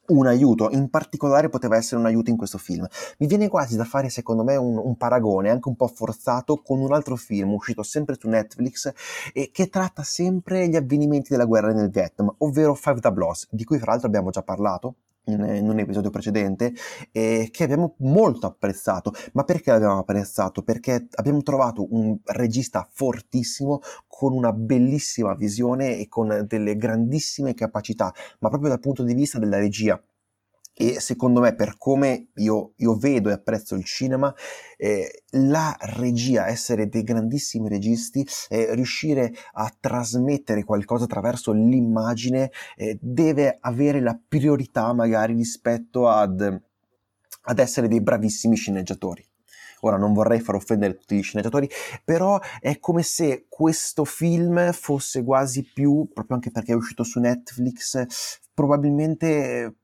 un 0.07 0.27
aiuto, 0.27 0.69
in 0.69 0.89
particolare 0.89 1.49
poteva 1.49 1.77
essere 1.77 1.99
un 1.99 2.05
aiuto 2.05 2.29
in 2.29 2.37
questo 2.37 2.59
film. 2.59 2.85
Mi 3.17 3.27
viene 3.27 3.47
quasi 3.47 3.75
da 3.75 3.85
fare, 3.85 4.09
secondo 4.09 4.43
me, 4.43 4.55
un, 4.55 4.77
un 4.77 4.95
paragone 4.97 5.49
anche 5.49 5.67
un 5.67 5.75
po' 5.75 5.87
forzato 5.87 6.61
con 6.61 6.79
un 6.79 6.93
altro 6.93 7.15
film 7.15 7.53
uscito 7.53 7.81
sempre 7.81 8.15
su 8.17 8.29
Netflix 8.29 8.93
e 9.33 9.49
che 9.51 9.67
tratta 9.67 10.03
sempre 10.03 10.67
gli 10.67 10.75
avvenimenti 10.75 11.29
della 11.31 11.45
guerra 11.45 11.73
nel 11.73 11.89
Vietnam, 11.89 12.33
ovvero 12.39 12.75
Five 12.75 12.99
Loss, 13.15 13.47
di 13.49 13.63
cui 13.63 13.79
fra 13.79 13.91
l'altro 13.91 14.07
abbiamo 14.07 14.29
già 14.29 14.43
parlato 14.43 14.95
in, 15.25 15.69
un 15.69 15.79
episodio 15.79 16.09
precedente 16.09 16.73
eh, 17.11 17.49
che 17.51 17.63
abbiamo 17.63 17.95
molto 17.99 18.47
apprezzato. 18.47 19.13
Ma 19.33 19.43
perché 19.43 19.71
l'abbiamo 19.71 19.99
apprezzato? 19.99 20.63
Perché 20.63 21.07
abbiamo 21.15 21.41
trovato 21.41 21.87
un 21.93 22.17
regista 22.23 22.87
fortissimo 22.91 23.79
con 24.07 24.33
una 24.33 24.51
bellissima 24.51 25.33
visione 25.35 25.97
e 25.97 26.07
con 26.07 26.45
delle 26.47 26.75
grandissime 26.77 27.53
capacità, 27.53 28.13
ma 28.39 28.49
proprio 28.49 28.69
dal 28.69 28.79
punto 28.79 29.03
di 29.03 29.13
vista 29.13 29.39
della 29.39 29.57
regia 29.57 30.01
e 30.77 30.99
secondo 30.99 31.39
me 31.39 31.55
per 31.55 31.77
come 31.77 32.27
io, 32.35 32.73
io 32.77 32.95
vedo 32.97 33.29
e 33.29 33.33
apprezzo 33.33 33.75
il 33.75 33.85
cinema, 33.85 34.33
eh, 34.75 35.23
la 35.31 35.75
regia, 35.79 36.47
essere 36.47 36.89
dei 36.89 37.03
grandissimi 37.03 37.69
registi, 37.69 38.27
eh, 38.49 38.75
riuscire 38.75 39.33
a 39.53 39.73
trasmettere 39.79 40.65
qualcosa 40.65 41.05
attraverso 41.05 41.53
l'immagine, 41.53 42.51
eh, 42.75 42.97
deve 42.99 43.57
avere 43.61 44.01
la 44.01 44.19
priorità 44.27 44.91
magari 44.91 45.33
rispetto 45.33 46.09
ad, 46.09 46.61
ad 47.43 47.59
essere 47.59 47.87
dei 47.87 48.01
bravissimi 48.01 48.57
sceneggiatori. 48.57 49.25
Ora 49.81 49.97
non 49.97 50.13
vorrei 50.13 50.39
far 50.41 50.55
offendere 50.55 50.97
tutti 50.97 51.15
gli 51.15 51.23
sceneggiatori, 51.23 51.69
però 52.03 52.39
è 52.59 52.79
come 52.79 53.03
se 53.03 53.45
questo 53.47 54.03
film 54.03 54.71
fosse 54.73 55.23
quasi 55.23 55.63
più, 55.63 56.09
proprio 56.11 56.35
anche 56.35 56.51
perché 56.51 56.73
è 56.73 56.75
uscito 56.75 57.03
su 57.03 57.19
Netflix, 57.19 58.03
probabilmente 58.53 59.75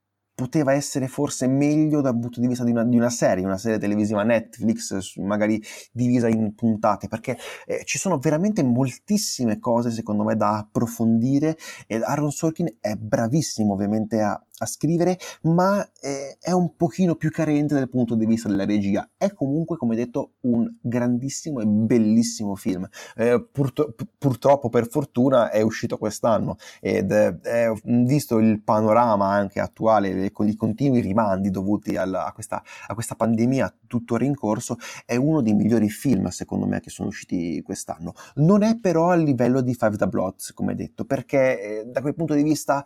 poteva 0.42 0.74
essere 0.74 1.08
forse 1.08 1.48
meglio 1.48 2.02
dal 2.02 2.18
punto 2.18 2.40
di 2.40 2.48
vista 2.48 2.64
di 2.64 2.72
una, 2.72 2.84
di 2.84 2.98
una, 2.98 3.12
serie, 3.12 3.46
una 3.46 3.60
serie 3.60 3.78
televisiva 3.78 4.24
Netflix, 4.24 5.18
magari 5.18 5.62
divisa 5.92 6.28
in 6.28 6.56
puntate, 6.56 7.08
perché 7.08 7.38
eh, 7.68 7.84
ci 7.86 8.00
sono 8.00 8.18
veramente 8.18 8.64
moltissime 8.64 9.60
cose 9.60 9.92
secondo 9.92 10.24
me 10.24 10.36
da 10.36 10.58
approfondire 10.58 11.56
e 11.86 12.02
Aaron 12.02 12.32
Sorkin 12.32 12.78
è 12.80 12.96
bravissimo 12.96 13.74
ovviamente 13.74 14.20
a, 14.20 14.44
a 14.62 14.66
scrivere, 14.66 15.18
ma 15.44 15.84
eh, 16.00 16.38
è 16.40 16.52
un 16.52 16.76
pochino 16.76 17.16
più 17.16 17.32
carente 17.32 17.74
dal 17.74 17.90
punto 17.90 18.16
di 18.16 18.26
vista 18.26 18.48
della 18.48 18.66
regia. 18.66 19.10
È 19.18 19.34
comunque, 19.34 19.78
come 19.78 19.96
detto, 19.96 20.34
un 20.42 20.72
grandissimo 20.80 21.60
e 21.60 21.66
bellissimo 21.66 22.56
film. 22.56 22.88
Eh, 23.16 23.44
purtro- 23.52 23.94
purtroppo, 24.18 24.70
per 24.70 24.88
fortuna, 24.88 25.50
è 25.50 25.62
uscito 25.62 25.98
quest'anno 25.98 26.58
ed 26.80 27.12
è, 27.12 27.72
visto 27.84 28.38
il 28.38 28.62
panorama 28.62 29.28
anche 29.28 29.60
attuale 29.60 30.32
con 30.32 30.48
i 30.48 30.56
continui 30.56 31.02
rimandi 31.02 31.50
dovuti 31.50 31.96
alla, 31.96 32.26
a, 32.26 32.32
questa, 32.32 32.62
a 32.88 32.94
questa 32.94 33.16
pandemia 33.16 33.74
tuttora 33.88 34.24
in 34.24 34.36
corso, 34.36 34.78
è 35.06 35.16
uno 35.16 35.42
dei 35.42 35.54
migliori 35.54 35.90
film, 35.90 36.28
secondo 36.28 36.68
me, 36.68 36.80
che 36.80 36.90
sono 36.90 37.10
usciti 37.10 37.62
quest'anno. 37.64 38.14
Non 38.36 38.62
è 38.62 38.78
però 38.80 39.10
a 39.10 39.16
livello 39.16 39.62
di 39.62 39.74
Five 39.74 39.98
the 39.98 40.08
Bloods, 40.08 40.54
come 40.54 40.76
detto, 40.76 41.06
perché 41.06 41.80
eh, 41.80 41.86
da 41.86 42.02
quel 42.02 42.14
punto 42.14 42.36
di 42.36 42.44
vista 42.44 42.86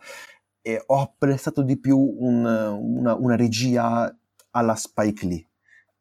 e 0.66 0.82
ho 0.84 1.00
apprezzato 1.00 1.62
di 1.62 1.78
più 1.78 1.96
un, 1.96 2.44
una, 2.44 3.14
una, 3.14 3.36
regia 3.36 4.12
alla 4.50 4.74
Spike 4.74 5.24
Lee. 5.24 5.48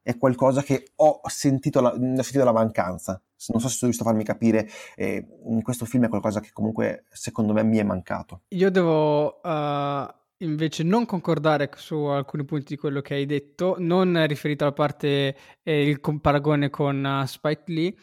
È 0.01 0.17
qualcosa 0.17 0.63
che 0.63 0.93
ho 0.95 1.21
sentito 1.25 1.82
la, 1.82 1.89
ho 1.89 2.21
sentito 2.23 2.43
la 2.43 2.51
mancanza. 2.51 3.21
Non 3.49 3.62
so 3.62 3.67
se 3.67 3.75
sono 3.75 3.91
riuscito 3.91 4.01
a 4.01 4.12
farmi 4.12 4.23
capire, 4.23 4.67
eh, 4.95 5.23
in 5.49 5.62
questo 5.62 5.86
film 5.86 6.06
è 6.06 6.10
qualcosa 6.10 6.39
che 6.39 6.49
comunque 6.51 7.04
secondo 7.12 7.54
me 7.54 7.63
mi 7.63 7.78
è 7.78 7.84
mancato. 7.84 8.41
Io 8.56 8.71
devo 8.71 9.39
uh, 9.43 10.08
invece 10.38 10.82
non 10.82 11.06
concordare 11.06 11.69
su 11.75 11.95
alcuni 11.95 12.43
punti 12.43 12.73
di 12.73 12.78
quello 12.78 13.01
che 13.01 13.13
hai 13.13 13.28
detto, 13.28 13.75
non 13.78 14.25
riferito 14.25 14.63
alla 14.63 14.73
parte, 14.73 15.36
eh, 15.62 15.88
il 15.88 16.01
paragone 16.19 16.71
con 16.71 17.04
uh, 17.04 17.23
Spike 17.28 17.63
Lee. 17.67 17.93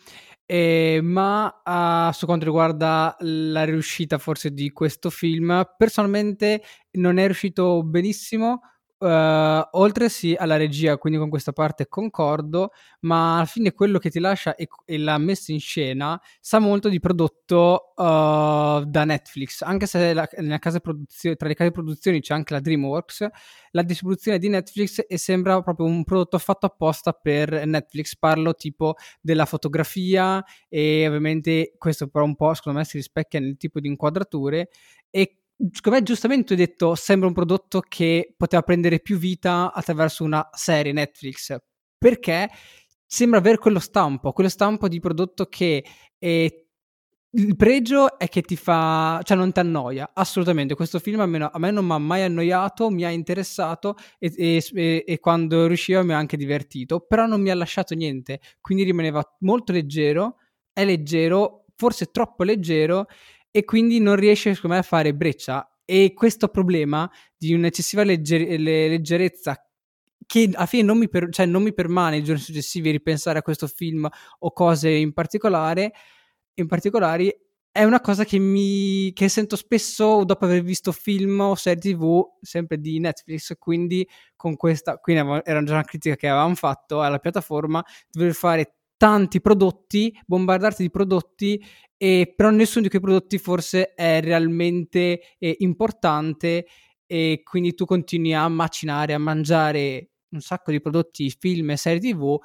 Eh, 0.50 1.00
ma 1.02 1.62
uh, 1.64 2.12
su 2.12 2.26
quanto 2.26 2.44
riguarda 2.44 3.16
la 3.20 3.64
riuscita 3.64 4.18
forse 4.18 4.52
di 4.52 4.70
questo 4.72 5.08
film, 5.08 5.62
personalmente 5.76 6.62
non 6.92 7.18
è 7.18 7.24
riuscito 7.26 7.82
benissimo 7.84 8.60
Uh, 9.02 9.66
oltre 9.72 10.08
sì 10.08 10.32
alla 10.38 10.56
regia, 10.56 10.96
quindi 10.96 11.18
con 11.18 11.28
questa 11.28 11.50
parte 11.50 11.88
concordo, 11.88 12.70
ma 13.00 13.38
alla 13.38 13.46
fine 13.46 13.72
quello 13.72 13.98
che 13.98 14.10
ti 14.10 14.20
lascia 14.20 14.54
e, 14.54 14.68
e 14.84 14.96
la 14.96 15.18
messa 15.18 15.50
in 15.50 15.58
scena 15.58 16.20
sa 16.38 16.60
molto 16.60 16.88
di 16.88 17.00
prodotto 17.00 17.94
uh, 17.96 18.84
da 18.84 19.04
Netflix, 19.04 19.62
anche 19.62 19.86
se 19.86 20.14
la, 20.14 20.24
tra 20.24 20.40
le 20.40 20.58
case 20.60 20.80
produzioni 21.72 22.20
c'è 22.20 22.32
anche 22.32 22.54
la 22.54 22.60
DreamWorks, 22.60 23.26
la 23.72 23.82
distribuzione 23.82 24.38
di 24.38 24.48
Netflix 24.48 25.04
e 25.08 25.18
sembra 25.18 25.60
proprio 25.62 25.86
un 25.86 26.04
prodotto 26.04 26.38
fatto 26.38 26.66
apposta 26.66 27.10
per 27.10 27.66
Netflix, 27.66 28.14
parlo 28.16 28.54
tipo 28.54 28.94
della 29.20 29.46
fotografia 29.46 30.44
e 30.68 31.08
ovviamente 31.08 31.74
questo 31.76 32.06
però 32.06 32.24
un 32.24 32.36
po' 32.36 32.54
secondo 32.54 32.78
me 32.78 32.84
si 32.84 32.98
rispecchia 32.98 33.40
nel 33.40 33.56
tipo 33.56 33.80
di 33.80 33.88
inquadrature 33.88 34.68
e 35.10 35.38
secondo 35.70 35.98
me 35.98 36.02
giustamente 36.02 36.54
hai 36.54 36.58
detto 36.58 36.94
sembra 36.94 37.28
un 37.28 37.34
prodotto 37.34 37.80
che 37.80 38.34
poteva 38.36 38.62
prendere 38.62 39.00
più 39.00 39.16
vita 39.18 39.72
attraverso 39.72 40.24
una 40.24 40.48
serie 40.52 40.92
Netflix. 40.92 41.56
Perché? 41.98 42.50
Sembra 43.06 43.38
avere 43.38 43.58
quello 43.58 43.78
stampo 43.78 44.32
quello 44.32 44.48
stampo 44.48 44.88
di 44.88 44.98
prodotto 45.00 45.46
che 45.46 45.84
è 46.18 46.62
il 47.34 47.56
pregio 47.56 48.18
è 48.18 48.28
che 48.28 48.42
ti 48.42 48.56
fa, 48.56 49.20
cioè 49.24 49.38
non 49.38 49.52
ti 49.52 49.60
annoia, 49.60 50.10
assolutamente. 50.12 50.74
Questo 50.74 50.98
film 50.98 51.20
almeno 51.20 51.48
a 51.50 51.58
me 51.58 51.70
non 51.70 51.86
mi 51.86 51.92
ha 51.92 51.98
mai 51.98 52.22
annoiato, 52.22 52.90
mi 52.90 53.04
ha 53.04 53.10
interessato 53.10 53.96
e, 54.18 54.62
e, 54.74 55.04
e, 55.06 55.18
quando 55.18 55.66
riusciva 55.66 56.02
mi 56.02 56.12
ha 56.12 56.18
anche 56.18 56.36
divertito, 56.36 57.00
però 57.00 57.24
non 57.24 57.40
mi 57.40 57.50
ha 57.50 57.54
lasciato 57.54 57.94
niente, 57.94 58.40
quindi 58.60 58.84
rimaneva 58.84 59.22
molto 59.40 59.72
leggero, 59.72 60.36
è 60.74 60.84
leggero, 60.84 61.64
forse 61.74 62.10
troppo 62.10 62.44
leggero 62.44 63.06
e 63.52 63.64
quindi 63.64 64.00
non 64.00 64.16
riesce 64.16 64.54
secondo 64.54 64.74
me 64.74 64.82
a 64.82 64.84
fare 64.84 65.14
breccia. 65.14 65.64
E 65.84 66.12
questo 66.14 66.48
problema 66.48 67.08
di 67.36 67.54
un'eccessiva 67.54 68.02
legger- 68.02 68.58
leggerezza 68.58 69.64
che 70.26 70.50
alla 70.54 70.66
fine 70.66 70.84
non 70.84 70.98
mi, 70.98 71.08
per- 71.08 71.28
cioè 71.30 71.46
non 71.46 71.62
mi 71.62 71.74
permane 71.74 72.16
i 72.16 72.24
giorni 72.24 72.40
successivi 72.40 72.90
ripensare 72.90 73.38
a 73.38 73.42
questo 73.42 73.66
film 73.66 74.08
o 74.38 74.52
cose 74.52 74.90
in 74.90 75.12
particolare 75.12 75.92
in 76.54 76.66
particolari 76.66 77.32
è 77.70 77.84
una 77.84 78.00
cosa 78.00 78.24
che 78.24 78.38
mi 78.38 79.12
che 79.14 79.28
sento 79.28 79.56
spesso 79.56 80.24
dopo 80.24 80.44
aver 80.44 80.62
visto 80.62 80.92
film 80.92 81.40
o 81.40 81.54
serie 81.54 81.80
tv 81.80 82.22
sempre 82.40 82.78
di 82.78 82.98
Netflix 83.00 83.54
quindi 83.58 84.06
con 84.36 84.56
questa 84.56 84.98
quindi 84.98 85.40
era 85.44 85.62
già 85.62 85.72
una 85.72 85.84
critica 85.84 86.16
che 86.16 86.28
avevamo 86.28 86.54
fatto 86.54 87.00
alla 87.02 87.18
piattaforma 87.18 87.82
dover 88.10 88.34
fare 88.34 88.76
tanti 89.02 89.40
prodotti, 89.40 90.16
bombardarti 90.24 90.84
di 90.84 90.88
prodotti, 90.88 91.60
e, 91.96 92.32
però 92.36 92.50
nessuno 92.50 92.84
di 92.84 92.88
quei 92.88 93.00
prodotti 93.00 93.36
forse 93.36 93.94
è 93.94 94.20
realmente 94.20 95.20
eh, 95.40 95.56
importante 95.58 96.66
e 97.04 97.40
quindi 97.42 97.74
tu 97.74 97.84
continui 97.84 98.32
a 98.32 98.46
macinare, 98.46 99.12
a 99.12 99.18
mangiare 99.18 100.10
un 100.28 100.40
sacco 100.40 100.70
di 100.70 100.80
prodotti, 100.80 101.28
film 101.36 101.70
e 101.70 101.76
serie 101.76 101.98
tv 101.98 102.38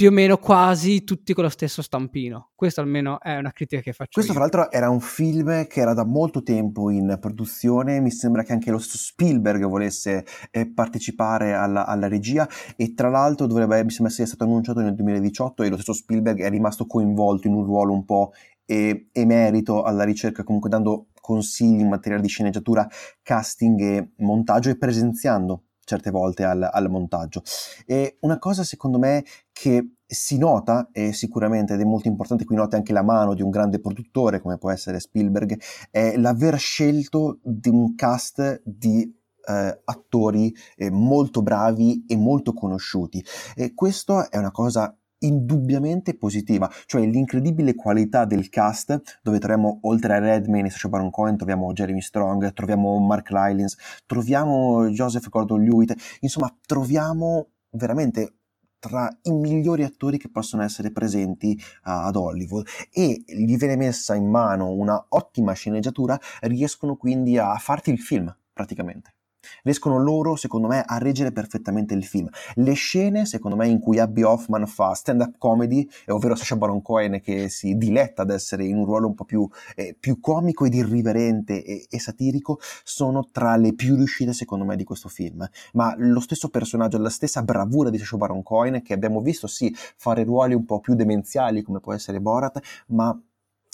più 0.00 0.08
o 0.08 0.12
meno 0.12 0.38
quasi 0.38 1.04
tutti 1.04 1.34
con 1.34 1.44
lo 1.44 1.50
stesso 1.50 1.82
stampino. 1.82 2.52
Questo 2.54 2.80
almeno 2.80 3.20
è 3.20 3.36
una 3.36 3.52
critica 3.52 3.82
che 3.82 3.92
faccio. 3.92 4.12
Questo, 4.14 4.32
io. 4.32 4.38
fra 4.38 4.48
l'altro, 4.48 4.74
era 4.74 4.88
un 4.88 5.00
film 5.00 5.66
che 5.66 5.80
era 5.80 5.92
da 5.92 6.06
molto 6.06 6.42
tempo 6.42 6.88
in 6.88 7.18
produzione. 7.20 8.00
Mi 8.00 8.10
sembra 8.10 8.42
che 8.42 8.54
anche 8.54 8.70
lo 8.70 8.78
stesso 8.78 8.96
Spielberg 8.96 9.66
volesse 9.66 10.24
eh, 10.52 10.72
partecipare 10.72 11.52
alla, 11.52 11.84
alla, 11.84 12.08
regia. 12.08 12.48
E 12.76 12.94
tra 12.94 13.10
l'altro, 13.10 13.46
dovrebbe, 13.46 13.84
mi 13.84 13.90
sembra 13.90 14.10
sia 14.10 14.24
stato 14.24 14.44
annunciato 14.44 14.80
nel 14.80 14.94
2018 14.94 15.64
e 15.64 15.68
lo 15.68 15.76
stesso 15.76 15.92
Spielberg 15.92 16.40
è 16.40 16.48
rimasto 16.48 16.86
coinvolto 16.86 17.46
in 17.46 17.52
un 17.52 17.64
ruolo 17.64 17.92
un 17.92 18.06
po' 18.06 18.32
emerito 18.64 19.82
alla 19.82 20.04
ricerca, 20.04 20.44
comunque 20.44 20.70
dando 20.70 21.08
consigli 21.20 21.80
in 21.80 21.88
materia 21.88 22.18
di 22.18 22.28
sceneggiatura, 22.28 22.88
casting 23.20 23.80
e 23.82 24.12
montaggio 24.16 24.70
e 24.70 24.78
presenziando 24.78 25.64
certe 25.90 26.10
volte 26.10 26.44
al, 26.44 26.68
al 26.70 26.88
montaggio. 26.88 27.42
E 27.84 28.18
una 28.20 28.38
cosa 28.38 28.62
secondo 28.62 28.98
me 28.98 29.24
che 29.52 29.94
si 30.06 30.38
nota, 30.38 30.88
e 30.92 31.12
sicuramente 31.12 31.74
ed 31.74 31.80
è 31.80 31.84
molto 31.84 32.08
importante 32.08 32.44
qui 32.44 32.56
nota 32.56 32.76
anche 32.76 32.92
la 32.92 33.02
mano 33.02 33.34
di 33.34 33.42
un 33.42 33.50
grande 33.50 33.80
produttore 33.80 34.40
come 34.40 34.58
può 34.58 34.70
essere 34.70 35.00
Spielberg, 35.00 35.60
è 35.90 36.16
l'aver 36.16 36.58
scelto 36.58 37.38
di 37.42 37.68
un 37.68 37.94
cast 37.94 38.62
di 38.64 39.02
eh, 39.46 39.80
attori 39.84 40.54
eh, 40.76 40.90
molto 40.90 41.42
bravi 41.42 42.04
e 42.06 42.16
molto 42.16 42.52
conosciuti. 42.52 43.24
E 43.54 43.74
questo 43.74 44.30
è 44.30 44.36
una 44.36 44.50
cosa 44.50 44.96
indubbiamente 45.20 46.16
positiva, 46.16 46.70
cioè 46.86 47.06
l'incredibile 47.06 47.74
qualità 47.74 48.24
del 48.24 48.48
cast, 48.48 49.20
dove 49.22 49.38
troviamo 49.38 49.80
oltre 49.82 50.14
a 50.14 50.18
Redmayne 50.18 50.68
e 50.68 50.70
Sacha 50.70 50.88
Baron 50.88 51.10
Cohen, 51.10 51.36
troviamo 51.36 51.72
Jeremy 51.72 52.00
Strong, 52.00 52.52
troviamo 52.52 52.98
Mark 52.98 53.30
Rylance, 53.30 53.76
troviamo 54.06 54.88
Joseph 54.88 55.28
Gordon-Lewitt, 55.28 56.18
insomma 56.20 56.54
troviamo 56.66 57.48
veramente 57.70 58.34
tra 58.78 59.10
i 59.22 59.32
migliori 59.32 59.84
attori 59.84 60.16
che 60.16 60.30
possono 60.30 60.62
essere 60.62 60.90
presenti 60.90 61.60
ad 61.82 62.16
Hollywood. 62.16 62.66
E 62.90 63.22
gli 63.26 63.56
viene 63.56 63.76
messa 63.76 64.14
in 64.14 64.28
mano 64.28 64.70
una 64.70 65.04
ottima 65.10 65.52
sceneggiatura, 65.52 66.18
riescono 66.40 66.96
quindi 66.96 67.36
a 67.38 67.54
farti 67.56 67.90
il 67.90 68.00
film 68.00 68.34
praticamente 68.52 69.14
riescono 69.62 69.98
loro, 69.98 70.36
secondo 70.36 70.66
me, 70.66 70.82
a 70.84 70.98
reggere 70.98 71.32
perfettamente 71.32 71.94
il 71.94 72.04
film. 72.04 72.28
Le 72.54 72.72
scene, 72.74 73.26
secondo 73.26 73.56
me, 73.56 73.68
in 73.68 73.80
cui 73.80 73.98
Abby 73.98 74.22
Hoffman 74.22 74.66
fa 74.66 74.94
stand-up 74.94 75.36
comedy, 75.38 75.88
ovvero 76.08 76.34
Sacha 76.34 76.56
Baron 76.56 76.82
Cohen 76.82 77.20
che 77.20 77.48
si 77.48 77.76
diletta 77.76 78.22
ad 78.22 78.30
essere 78.30 78.64
in 78.64 78.76
un 78.76 78.84
ruolo 78.84 79.08
un 79.08 79.14
po' 79.14 79.24
più, 79.24 79.48
eh, 79.74 79.96
più 79.98 80.20
comico 80.20 80.64
ed 80.64 80.74
irriverente 80.74 81.64
e, 81.64 81.86
e, 81.88 82.00
satirico, 82.00 82.58
sono 82.84 83.28
tra 83.30 83.56
le 83.56 83.74
più 83.74 83.96
riuscite, 83.96 84.32
secondo 84.32 84.64
me, 84.64 84.76
di 84.76 84.84
questo 84.84 85.08
film. 85.08 85.48
Ma 85.72 85.94
lo 85.96 86.20
stesso 86.20 86.48
personaggio, 86.48 86.98
la 86.98 87.10
stessa 87.10 87.42
bravura 87.42 87.90
di 87.90 87.98
Sacha 87.98 88.16
Baron 88.16 88.42
Cohen, 88.42 88.82
che 88.82 88.92
abbiamo 88.92 89.20
visto, 89.20 89.46
sì, 89.46 89.74
fare 89.74 90.24
ruoli 90.24 90.54
un 90.54 90.64
po' 90.64 90.80
più 90.80 90.94
demenziali, 90.94 91.62
come 91.62 91.80
può 91.80 91.92
essere 91.92 92.20
Borat, 92.20 92.60
ma 92.88 93.18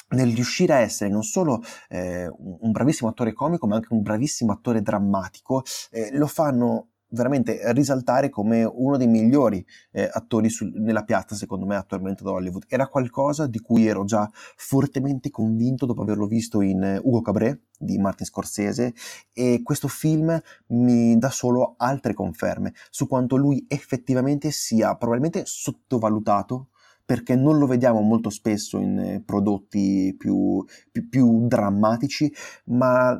nel 0.08 0.34
riuscire 0.34 0.72
a 0.74 0.78
essere 0.78 1.10
non 1.10 1.22
solo 1.22 1.62
eh, 1.88 2.28
un 2.28 2.70
bravissimo 2.70 3.10
attore 3.10 3.32
comico, 3.32 3.66
ma 3.66 3.76
anche 3.76 3.92
un 3.92 4.02
bravissimo 4.02 4.52
attore 4.52 4.82
drammatico, 4.82 5.62
eh, 5.90 6.16
lo 6.16 6.26
fanno 6.26 6.88
veramente 7.08 7.60
risaltare 7.72 8.28
come 8.28 8.64
uno 8.64 8.96
dei 8.96 9.06
migliori 9.06 9.64
eh, 9.92 10.08
attori 10.12 10.48
su, 10.48 10.68
nella 10.74 11.04
piazza, 11.04 11.34
secondo 11.34 11.66
me, 11.66 11.76
attualmente 11.76 12.24
da 12.24 12.30
Hollywood. 12.30 12.64
Era 12.68 12.88
qualcosa 12.88 13.46
di 13.46 13.60
cui 13.60 13.86
ero 13.86 14.04
già 14.04 14.28
fortemente 14.56 15.30
convinto 15.30 15.86
dopo 15.86 16.02
averlo 16.02 16.26
visto 16.26 16.60
in 16.60 17.00
Ugo 17.02 17.22
Cabré 17.22 17.62
di 17.78 17.98
Martin 17.98 18.26
Scorsese 18.26 18.94
e 19.32 19.60
questo 19.62 19.88
film 19.88 20.40
mi 20.68 21.16
dà 21.18 21.30
solo 21.30 21.74
altre 21.76 22.14
conferme 22.14 22.72
su 22.90 23.06
quanto 23.06 23.36
lui 23.36 23.64
effettivamente 23.68 24.50
sia 24.50 24.96
probabilmente 24.96 25.42
sottovalutato 25.44 26.68
perché 27.06 27.36
non 27.36 27.56
lo 27.58 27.66
vediamo 27.66 28.00
molto 28.00 28.28
spesso 28.30 28.78
in 28.78 28.98
eh, 28.98 29.22
prodotti 29.24 30.14
più, 30.18 30.62
più, 30.90 31.08
più 31.08 31.46
drammatici, 31.46 32.30
ma 32.66 33.18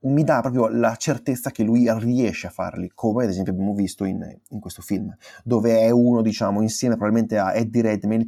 mi 0.00 0.22
dà 0.22 0.40
proprio 0.40 0.68
la 0.68 0.94
certezza 0.94 1.50
che 1.50 1.64
lui 1.64 1.92
riesce 1.98 2.46
a 2.46 2.50
farli, 2.50 2.92
come 2.94 3.24
ad 3.24 3.30
esempio 3.30 3.52
abbiamo 3.52 3.74
visto 3.74 4.04
in, 4.04 4.24
in, 4.50 4.60
questo 4.60 4.80
film, 4.80 5.14
dove 5.42 5.80
è 5.80 5.90
uno, 5.90 6.22
diciamo, 6.22 6.62
insieme 6.62 6.94
probabilmente 6.94 7.36
a 7.36 7.54
Eddie 7.54 7.82
Redmayne, 7.82 8.26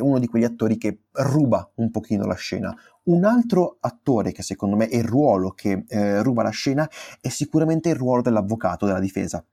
uno 0.00 0.18
di 0.18 0.26
quegli 0.26 0.44
attori 0.44 0.76
che 0.76 1.02
ruba 1.12 1.70
un 1.76 1.90
pochino 1.92 2.26
la 2.26 2.34
scena. 2.34 2.76
Un 3.04 3.24
altro 3.24 3.76
attore 3.80 4.32
che 4.32 4.42
secondo 4.42 4.76
me 4.76 4.88
è 4.88 4.96
il 4.96 5.04
ruolo 5.04 5.50
che 5.52 5.84
eh, 5.86 6.22
ruba 6.22 6.42
la 6.42 6.50
scena 6.50 6.88
è 7.20 7.28
sicuramente 7.28 7.88
il 7.88 7.96
ruolo 7.96 8.22
dell'avvocato 8.22 8.86
della 8.86 9.00
difesa 9.00 9.44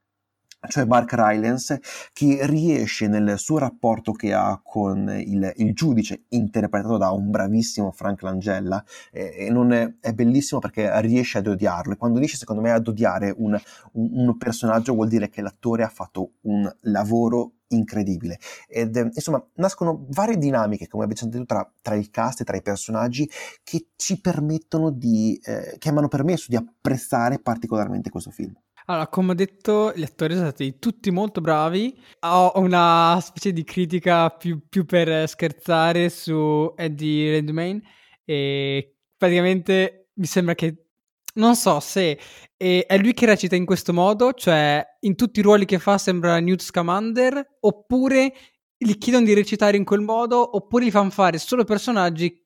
cioè 0.68 0.84
Mark 0.84 1.12
Rylance, 1.12 1.80
che 2.12 2.46
riesce 2.46 3.08
nel 3.08 3.38
suo 3.38 3.58
rapporto 3.58 4.12
che 4.12 4.32
ha 4.32 4.60
con 4.62 5.08
il, 5.08 5.52
il 5.56 5.74
giudice, 5.74 6.24
interpretato 6.28 6.96
da 6.98 7.10
un 7.10 7.30
bravissimo 7.30 7.90
Frank 7.92 8.22
Langella, 8.22 8.84
eh, 9.10 9.32
è, 9.32 9.94
è, 10.00 10.12
bellissimo 10.12 10.60
perché 10.60 11.00
riesce 11.00 11.38
ad 11.38 11.46
odiarlo. 11.46 11.94
E 11.94 11.96
quando 11.96 12.18
riesce, 12.18 12.36
secondo 12.36 12.62
me, 12.62 12.70
ad 12.72 12.86
odiare 12.86 13.34
un, 13.36 13.58
un, 13.92 14.10
un 14.28 14.36
personaggio, 14.36 14.94
vuol 14.94 15.08
dire 15.08 15.28
che 15.28 15.40
l'attore 15.40 15.82
ha 15.82 15.88
fatto 15.88 16.32
un 16.42 16.70
lavoro 16.82 17.52
incredibile. 17.70 18.38
Ed 18.68 18.96
insomma, 18.96 19.42
nascono 19.54 20.06
varie 20.10 20.36
dinamiche, 20.36 20.88
come 20.88 21.04
abbiamo 21.04 21.30
detto, 21.30 21.44
tra, 21.46 21.72
tra, 21.80 21.94
il 21.94 22.10
cast 22.10 22.40
e 22.40 22.44
tra 22.44 22.56
i 22.56 22.62
personaggi 22.62 23.28
che 23.62 23.88
ci 23.96 24.20
permettono 24.20 24.90
di, 24.90 25.40
eh, 25.42 25.76
che 25.78 25.90
mi 25.90 25.98
hanno 25.98 26.08
permesso 26.08 26.46
di 26.48 26.56
apprezzare 26.56 27.38
particolarmente 27.38 28.10
questo 28.10 28.30
film. 28.30 28.54
Allora, 28.86 29.06
come 29.08 29.32
ho 29.32 29.34
detto, 29.34 29.92
gli 29.94 30.02
attori 30.02 30.34
sono 30.34 30.46
stati 30.46 30.78
tutti 30.78 31.10
molto 31.10 31.40
bravi. 31.40 31.96
Ho 32.20 32.52
una 32.56 33.18
specie 33.20 33.52
di 33.52 33.62
critica 33.64 34.30
più, 34.30 34.66
più 34.68 34.84
per 34.84 35.28
scherzare 35.28 36.08
su 36.08 36.72
Eddie 36.76 37.30
Redmayne 37.32 37.82
e 38.24 38.96
praticamente 39.16 40.10
mi 40.14 40.26
sembra 40.26 40.54
che 40.54 40.86
non 41.34 41.54
so 41.54 41.78
se 41.78 42.18
è 42.56 42.98
lui 42.98 43.14
che 43.14 43.26
recita 43.26 43.54
in 43.54 43.64
questo 43.64 43.92
modo, 43.92 44.32
cioè 44.32 44.84
in 45.00 45.14
tutti 45.14 45.38
i 45.40 45.42
ruoli 45.42 45.64
che 45.64 45.78
fa 45.78 45.96
sembra 45.96 46.40
Newt 46.40 46.60
Scamander, 46.60 47.58
oppure 47.60 48.32
gli 48.76 48.98
chiedono 48.98 49.24
di 49.24 49.34
recitare 49.34 49.76
in 49.76 49.84
quel 49.84 50.00
modo, 50.00 50.56
oppure 50.56 50.86
gli 50.86 50.90
fanno 50.90 51.10
fare 51.10 51.38
solo 51.38 51.64
personaggi 51.64 52.44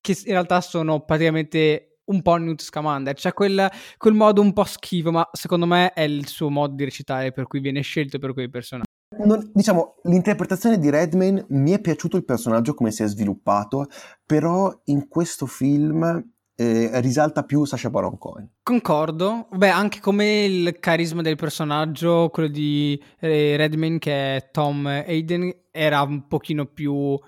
che 0.00 0.12
in 0.24 0.32
realtà 0.32 0.60
sono 0.60 1.04
praticamente 1.04 1.87
un 2.08 2.22
po' 2.22 2.36
Newt 2.36 2.62
Scamander, 2.62 3.14
c'è 3.14 3.32
quel, 3.32 3.70
quel, 3.96 4.14
modo 4.14 4.40
un 4.40 4.52
po' 4.52 4.64
schifo, 4.64 5.10
ma 5.10 5.28
secondo 5.32 5.66
me 5.66 5.92
è 5.92 6.02
il 6.02 6.26
suo 6.26 6.50
modo 6.50 6.74
di 6.74 6.84
recitare 6.84 7.32
per 7.32 7.46
cui 7.46 7.60
viene 7.60 7.80
scelto 7.80 8.18
per 8.18 8.32
quei 8.32 8.50
personaggi. 8.50 8.86
Non, 9.24 9.50
diciamo, 9.52 9.96
l'interpretazione 10.04 10.78
di 10.78 10.90
Redman 10.90 11.46
mi 11.48 11.72
è 11.72 11.80
piaciuto 11.80 12.16
il 12.16 12.24
personaggio 12.24 12.74
come 12.74 12.90
si 12.90 13.02
è 13.02 13.06
sviluppato, 13.06 13.86
però 14.24 14.72
in 14.84 15.08
questo 15.08 15.46
film 15.46 16.22
eh, 16.60 16.90
risalta 17.00 17.44
più 17.44 17.64
Sasha 17.64 17.88
Baron 17.88 18.18
Cohen. 18.18 18.50
Concordo, 18.62 19.48
beh 19.50 19.70
anche 19.70 20.00
come 20.00 20.44
il 20.44 20.78
carisma 20.80 21.22
del 21.22 21.36
personaggio, 21.36 22.28
quello 22.30 22.48
di 22.48 23.00
eh, 23.20 23.56
Redman 23.56 23.98
che 23.98 24.36
è 24.36 24.48
Tom 24.50 24.86
Hayden, 24.86 25.52
era 25.70 26.02
un 26.02 26.26
pochino 26.26 26.66
più 26.66 27.18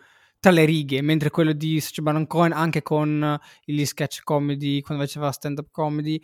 tra 0.40 0.50
le 0.50 0.64
righe, 0.64 1.02
mentre 1.02 1.30
quello 1.30 1.52
di 1.52 1.78
Sacha 1.80 2.02
Baron 2.02 2.26
Cohen, 2.26 2.52
anche 2.52 2.82
con 2.82 3.38
gli 3.62 3.84
sketch 3.84 4.22
comedy, 4.24 4.80
quando 4.80 5.04
faceva 5.04 5.30
stand-up 5.30 5.68
comedy, 5.70 6.20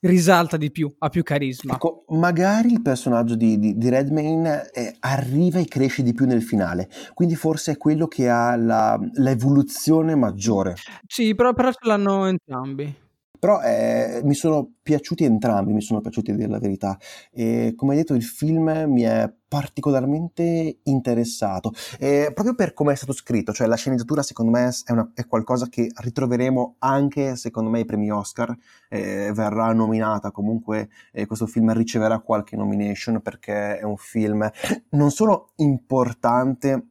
risalta 0.00 0.56
di 0.56 0.70
più, 0.70 0.92
ha 0.98 1.08
più 1.10 1.22
carisma. 1.22 1.74
Ecco, 1.74 2.04
magari 2.08 2.72
il 2.72 2.80
personaggio 2.80 3.34
di, 3.34 3.58
di, 3.58 3.76
di 3.76 3.88
Redmayne 3.90 4.70
eh, 4.72 4.96
arriva 5.00 5.58
e 5.58 5.66
cresce 5.66 6.02
di 6.02 6.14
più 6.14 6.24
nel 6.26 6.42
finale, 6.42 6.88
quindi 7.12 7.36
forse 7.36 7.72
è 7.72 7.76
quello 7.76 8.08
che 8.08 8.28
ha 8.30 8.56
la, 8.56 8.98
l'evoluzione 9.14 10.14
maggiore. 10.14 10.76
Sì, 11.06 11.34
però, 11.34 11.52
però 11.52 11.70
ce 11.70 11.78
l'hanno 11.82 12.26
entrambi. 12.26 13.08
Però 13.40 13.60
eh, 13.62 14.20
mi 14.22 14.34
sono 14.34 14.74
piaciuti 14.82 15.24
entrambi, 15.24 15.72
mi 15.72 15.82
sono 15.82 16.00
piaciuti 16.00 16.30
a 16.30 16.34
dire 16.34 16.48
la 16.48 16.58
verità. 16.58 16.96
E 17.32 17.72
come 17.74 17.92
hai 17.92 17.98
detto, 17.98 18.14
il 18.14 18.22
film 18.22 18.84
mi 18.86 19.02
è 19.02 19.32
particolarmente 19.50 20.78
interessato, 20.84 21.72
eh, 21.98 22.30
proprio 22.32 22.54
per 22.54 22.72
come 22.72 22.92
è 22.92 22.94
stato 22.94 23.12
scritto, 23.12 23.52
cioè 23.52 23.66
la 23.66 23.74
sceneggiatura 23.74 24.22
secondo 24.22 24.52
me 24.52 24.70
è, 24.84 24.92
una, 24.92 25.10
è 25.12 25.26
qualcosa 25.26 25.66
che 25.68 25.90
ritroveremo 25.92 26.76
anche 26.78 27.34
secondo 27.34 27.68
me 27.68 27.78
ai 27.78 27.84
premi 27.84 28.12
Oscar, 28.12 28.56
eh, 28.88 29.32
verrà 29.34 29.72
nominata, 29.72 30.30
comunque 30.30 30.88
eh, 31.10 31.26
questo 31.26 31.46
film 31.46 31.72
riceverà 31.72 32.20
qualche 32.20 32.54
nomination 32.54 33.20
perché 33.22 33.80
è 33.80 33.82
un 33.82 33.96
film 33.96 34.48
non 34.90 35.10
solo 35.10 35.50
importante 35.56 36.89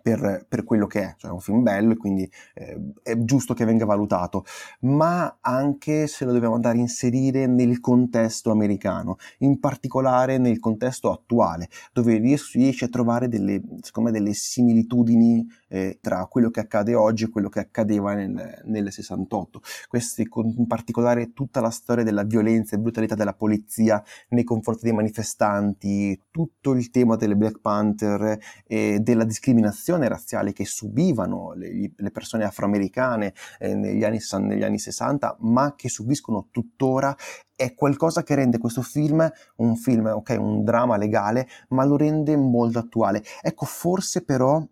per, 0.00 0.46
per, 0.48 0.64
quello 0.64 0.86
che 0.86 1.02
è, 1.02 1.14
cioè 1.16 1.30
è 1.30 1.32
un 1.34 1.40
film 1.40 1.62
bello 1.62 1.92
e 1.92 1.96
quindi 1.96 2.30
eh, 2.54 2.78
è 3.02 3.16
giusto 3.18 3.54
che 3.54 3.64
venga 3.64 3.84
valutato, 3.84 4.44
ma 4.80 5.38
anche 5.40 6.06
se 6.06 6.24
lo 6.24 6.32
dobbiamo 6.32 6.54
andare 6.54 6.78
a 6.78 6.80
inserire 6.80 7.46
nel 7.46 7.80
contesto 7.80 8.50
americano, 8.50 9.16
in 9.38 9.58
particolare 9.60 10.38
nel 10.38 10.58
contesto 10.58 11.10
attuale, 11.10 11.68
dove 11.92 12.16
riesce 12.18 12.84
a 12.84 12.88
trovare 12.88 13.28
delle, 13.28 13.60
me, 13.96 14.10
delle 14.10 14.32
similitudini 14.32 15.46
eh, 15.74 15.98
tra 16.00 16.26
quello 16.26 16.50
che 16.50 16.60
accade 16.60 16.94
oggi 16.94 17.24
e 17.24 17.30
quello 17.30 17.48
che 17.48 17.58
accadeva 17.58 18.14
nel, 18.14 18.62
nel 18.66 18.92
68. 18.92 19.60
Questi, 19.88 20.28
in 20.56 20.68
particolare 20.68 21.32
tutta 21.32 21.60
la 21.60 21.70
storia 21.70 22.04
della 22.04 22.22
violenza 22.22 22.76
e 22.76 22.78
brutalità 22.78 23.16
della 23.16 23.34
polizia 23.34 24.00
nei 24.28 24.44
confronti 24.44 24.84
dei 24.84 24.92
manifestanti, 24.92 26.20
tutto 26.30 26.74
il 26.74 26.90
tema 26.90 27.16
delle 27.16 27.34
Black 27.34 27.60
Panther 27.60 28.38
e 28.64 29.00
della 29.00 29.24
discriminazione 29.24 30.06
razziale 30.06 30.52
che 30.52 30.64
subivano 30.64 31.54
le, 31.54 31.90
le 31.96 32.10
persone 32.12 32.44
afroamericane 32.44 33.34
eh, 33.58 33.74
negli, 33.74 34.04
anni, 34.04 34.20
negli 34.46 34.62
anni 34.62 34.78
60, 34.78 35.38
ma 35.40 35.74
che 35.74 35.88
subiscono 35.88 36.46
tuttora 36.52 37.16
è 37.56 37.74
qualcosa 37.74 38.22
che 38.22 38.36
rende 38.36 38.58
questo 38.58 38.82
film 38.82 39.28
un 39.56 39.76
film, 39.76 40.06
ok, 40.06 40.36
un 40.38 40.62
dramma 40.62 40.96
legale, 40.96 41.48
ma 41.70 41.84
lo 41.84 41.96
rende 41.96 42.36
molto 42.36 42.78
attuale. 42.78 43.24
Ecco, 43.42 43.64
forse 43.64 44.24
però 44.24 44.64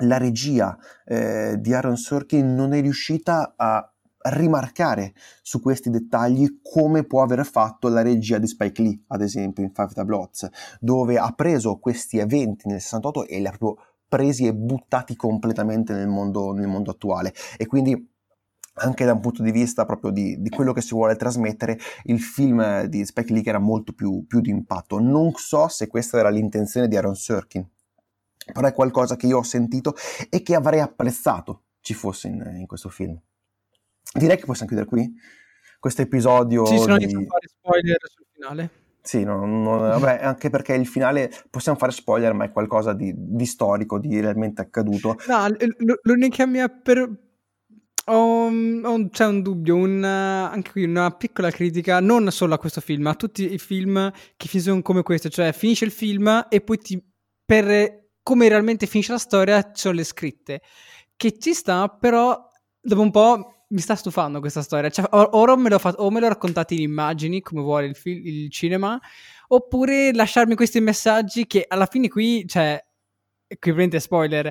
la 0.00 0.18
regia 0.18 0.76
eh, 1.04 1.56
di 1.58 1.72
Aaron 1.72 1.96
Sorkin 1.96 2.54
non 2.54 2.72
è 2.72 2.80
riuscita 2.80 3.54
a 3.56 3.90
rimarcare 4.22 5.14
su 5.40 5.60
questi 5.60 5.88
dettagli 5.88 6.60
come 6.62 7.04
può 7.04 7.22
aver 7.22 7.44
fatto 7.46 7.88
la 7.88 8.02
regia 8.02 8.38
di 8.38 8.46
Spike 8.46 8.82
Lee, 8.82 9.02
ad 9.08 9.22
esempio 9.22 9.64
in 9.64 9.72
Five 9.72 9.92
the 9.94 10.04
Bloods, 10.04 10.48
dove 10.78 11.18
ha 11.18 11.32
preso 11.32 11.78
questi 11.78 12.18
eventi 12.18 12.68
nel 12.68 12.80
68 12.80 13.26
e 13.26 13.38
li 13.38 13.46
ha 13.46 13.50
proprio 13.50 13.84
presi 14.08 14.46
e 14.46 14.54
buttati 14.54 15.16
completamente 15.16 15.94
nel 15.94 16.08
mondo, 16.08 16.52
nel 16.52 16.66
mondo 16.66 16.90
attuale. 16.90 17.32
E 17.56 17.66
quindi 17.66 18.08
anche 18.74 19.04
da 19.04 19.12
un 19.12 19.20
punto 19.20 19.42
di 19.42 19.50
vista 19.50 19.84
proprio 19.84 20.10
di, 20.10 20.40
di, 20.40 20.48
quello 20.48 20.72
che 20.72 20.80
si 20.80 20.94
vuole 20.94 21.16
trasmettere, 21.16 21.78
il 22.04 22.20
film 22.20 22.84
di 22.84 23.04
Spike 23.04 23.32
Lee 23.32 23.44
era 23.44 23.58
molto 23.58 23.92
più, 23.92 24.26
più 24.26 24.40
di 24.40 24.50
impatto. 24.50 24.98
Non 24.98 25.32
so 25.34 25.68
se 25.68 25.86
questa 25.86 26.18
era 26.18 26.30
l'intenzione 26.30 26.88
di 26.88 26.96
Aaron 26.96 27.14
Sorkin, 27.14 27.66
però 28.52 28.66
è 28.68 28.72
qualcosa 28.72 29.16
che 29.16 29.26
io 29.26 29.38
ho 29.38 29.42
sentito 29.42 29.94
e 30.28 30.42
che 30.42 30.54
avrei 30.54 30.80
apprezzato 30.80 31.64
ci 31.80 31.94
fosse 31.94 32.28
in, 32.28 32.42
in 32.56 32.66
questo 32.66 32.88
film. 32.88 33.18
Direi 34.12 34.36
che 34.36 34.44
possiamo 34.44 34.68
chiudere 34.68 34.88
qui 34.88 35.12
questo 35.78 36.02
episodio. 36.02 36.66
Sì, 36.66 36.78
se 36.78 36.86
non 36.86 36.98
di... 36.98 37.06
fare 37.06 37.48
spoiler 37.48 37.98
sul 38.02 38.26
finale. 38.32 38.70
Sì, 39.02 39.24
no, 39.24 39.46
no, 39.46 39.78
vabbè, 39.78 40.18
anche 40.22 40.50
perché 40.50 40.74
il 40.74 40.86
finale 40.86 41.32
possiamo 41.48 41.78
fare 41.78 41.90
spoiler, 41.90 42.34
ma 42.34 42.44
è 42.44 42.52
qualcosa 42.52 42.92
di, 42.92 43.14
di 43.16 43.46
storico, 43.46 43.98
di 43.98 44.20
realmente 44.20 44.60
accaduto. 44.60 45.16
No, 45.26 45.46
l'unica 46.02 46.46
mia 46.46 46.68
per... 46.68 47.28
Ho, 48.06 48.46
ho, 48.48 49.08
c'è 49.08 49.26
un 49.26 49.40
dubbio, 49.40 49.76
un, 49.76 50.02
anche 50.04 50.72
qui 50.72 50.84
una 50.84 51.10
piccola 51.12 51.50
critica, 51.50 52.00
non 52.00 52.30
solo 52.30 52.54
a 52.54 52.58
questo 52.58 52.80
film, 52.80 53.02
ma 53.02 53.10
a 53.10 53.14
tutti 53.14 53.52
i 53.52 53.58
film 53.58 54.12
che 54.36 54.48
finiscono 54.48 54.82
come 54.82 55.02
questo, 55.02 55.28
cioè 55.28 55.52
finisce 55.52 55.84
il 55.84 55.92
film 55.92 56.46
e 56.48 56.60
poi 56.60 56.78
ti, 56.78 57.02
per 57.44 57.99
come 58.30 58.48
realmente 58.48 58.86
finisce 58.86 59.10
la 59.10 59.18
storia 59.18 59.72
sono 59.74 59.94
le 59.94 60.04
scritte, 60.04 60.62
che 61.16 61.36
ci 61.36 61.52
sta, 61.52 61.88
però 61.88 62.40
dopo 62.80 63.00
un 63.00 63.10
po' 63.10 63.64
mi 63.70 63.80
sta 63.80 63.96
stufando 63.96 64.38
questa 64.38 64.62
storia. 64.62 64.88
Cioè, 64.88 65.04
ora 65.10 65.56
me 65.56 65.68
l'ho, 65.68 65.80
fatto, 65.80 66.00
o 66.02 66.10
me 66.12 66.20
l'ho 66.20 66.28
raccontato 66.28 66.72
in 66.74 66.80
immagini, 66.80 67.40
come 67.40 67.60
vuole 67.60 67.86
il, 67.86 67.96
film, 67.96 68.24
il 68.24 68.48
cinema, 68.48 68.96
oppure 69.48 70.12
lasciarmi 70.12 70.54
questi 70.54 70.80
messaggi 70.80 71.48
che 71.48 71.64
alla 71.66 71.86
fine 71.86 72.06
qui, 72.06 72.46
cioè, 72.46 72.80
qui 73.58 73.72
prende 73.72 73.98
spoiler, 73.98 74.48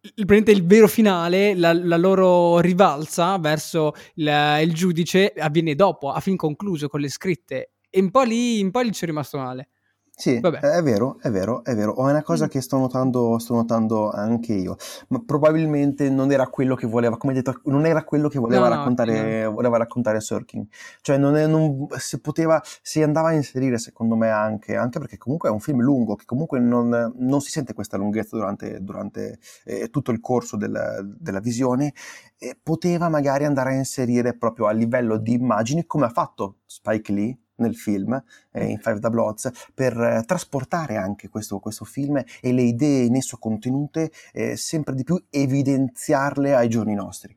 il, 0.00 0.42
il 0.46 0.66
vero 0.66 0.88
finale, 0.88 1.54
la, 1.54 1.74
la, 1.74 1.98
loro 1.98 2.60
rivalsa 2.60 3.36
verso 3.36 3.92
il, 4.14 4.58
il, 4.62 4.72
giudice 4.72 5.34
avviene 5.36 5.74
dopo, 5.74 6.10
a 6.10 6.20
fin 6.20 6.36
concluso, 6.36 6.88
con 6.88 7.00
le 7.00 7.10
scritte. 7.10 7.72
E 7.90 8.00
un 8.00 8.10
po' 8.10 8.22
lì, 8.22 8.62
un 8.62 8.70
po' 8.70 8.80
lì 8.80 8.88
ci 8.88 9.00
sono 9.00 9.10
rimasto 9.10 9.36
male. 9.36 9.68
Sì, 10.16 10.38
Vabbè. 10.38 10.60
è 10.60 10.80
vero, 10.80 11.18
è 11.20 11.28
vero, 11.28 11.64
è 11.64 11.74
vero. 11.74 11.90
Ho 11.90 12.08
una 12.08 12.22
cosa 12.22 12.44
mm. 12.44 12.48
che 12.48 12.60
sto 12.60 12.78
notando, 12.78 13.36
sto 13.40 13.54
notando 13.54 14.10
anche 14.12 14.52
io, 14.52 14.76
ma 15.08 15.20
probabilmente 15.26 16.08
non 16.08 16.30
era 16.30 16.46
quello 16.46 16.76
che 16.76 16.86
voleva, 16.86 17.16
come 17.16 17.32
detto, 17.32 17.60
non 17.64 17.84
era 17.84 18.04
quello 18.04 18.28
che 18.28 18.38
voleva 18.38 18.68
no, 18.68 18.76
raccontare, 18.76 19.42
no. 19.42 19.50
voleva 19.50 19.76
raccontare 19.76 20.20
Sorkin. 20.20 20.68
Cioè, 21.00 21.16
non, 21.16 21.36
è, 21.36 21.48
non 21.48 21.88
si 21.98 22.20
poteva, 22.20 22.62
si 22.80 23.02
andava 23.02 23.30
a 23.30 23.32
inserire, 23.32 23.76
secondo 23.78 24.14
me, 24.14 24.30
anche, 24.30 24.76
anche 24.76 25.00
perché 25.00 25.18
comunque 25.18 25.48
è 25.48 25.52
un 25.52 25.60
film 25.60 25.80
lungo, 25.80 26.14
che 26.14 26.26
comunque 26.26 26.60
non, 26.60 27.12
non 27.16 27.40
si 27.40 27.50
sente 27.50 27.74
questa 27.74 27.96
lunghezza 27.96 28.36
durante, 28.36 28.78
durante 28.82 29.40
eh, 29.64 29.90
tutto 29.90 30.12
il 30.12 30.20
corso 30.20 30.56
del, 30.56 31.16
della 31.18 31.40
visione, 31.40 31.92
e 32.38 32.56
poteva 32.62 33.08
magari 33.08 33.46
andare 33.46 33.70
a 33.70 33.74
inserire 33.74 34.36
proprio 34.36 34.66
a 34.66 34.72
livello 34.72 35.16
di 35.16 35.32
immagini, 35.32 35.86
come 35.86 36.04
ha 36.04 36.10
fatto 36.10 36.58
Spike 36.66 37.12
Lee 37.12 37.38
nel 37.56 37.76
film, 37.76 38.20
eh, 38.52 38.66
in 38.66 38.78
Five 38.78 39.00
the 39.00 39.10
Bloods, 39.10 39.50
per 39.74 39.98
eh, 39.98 40.22
trasportare 40.26 40.96
anche 40.96 41.28
questo, 41.28 41.58
questo, 41.58 41.84
film 41.84 42.22
e 42.40 42.52
le 42.52 42.62
idee 42.62 43.04
in 43.04 43.16
esso 43.16 43.36
contenute, 43.38 44.10
eh, 44.32 44.56
sempre 44.56 44.94
di 44.94 45.04
più 45.04 45.22
evidenziarle 45.30 46.54
ai 46.54 46.68
giorni 46.68 46.94
nostri. 46.94 47.36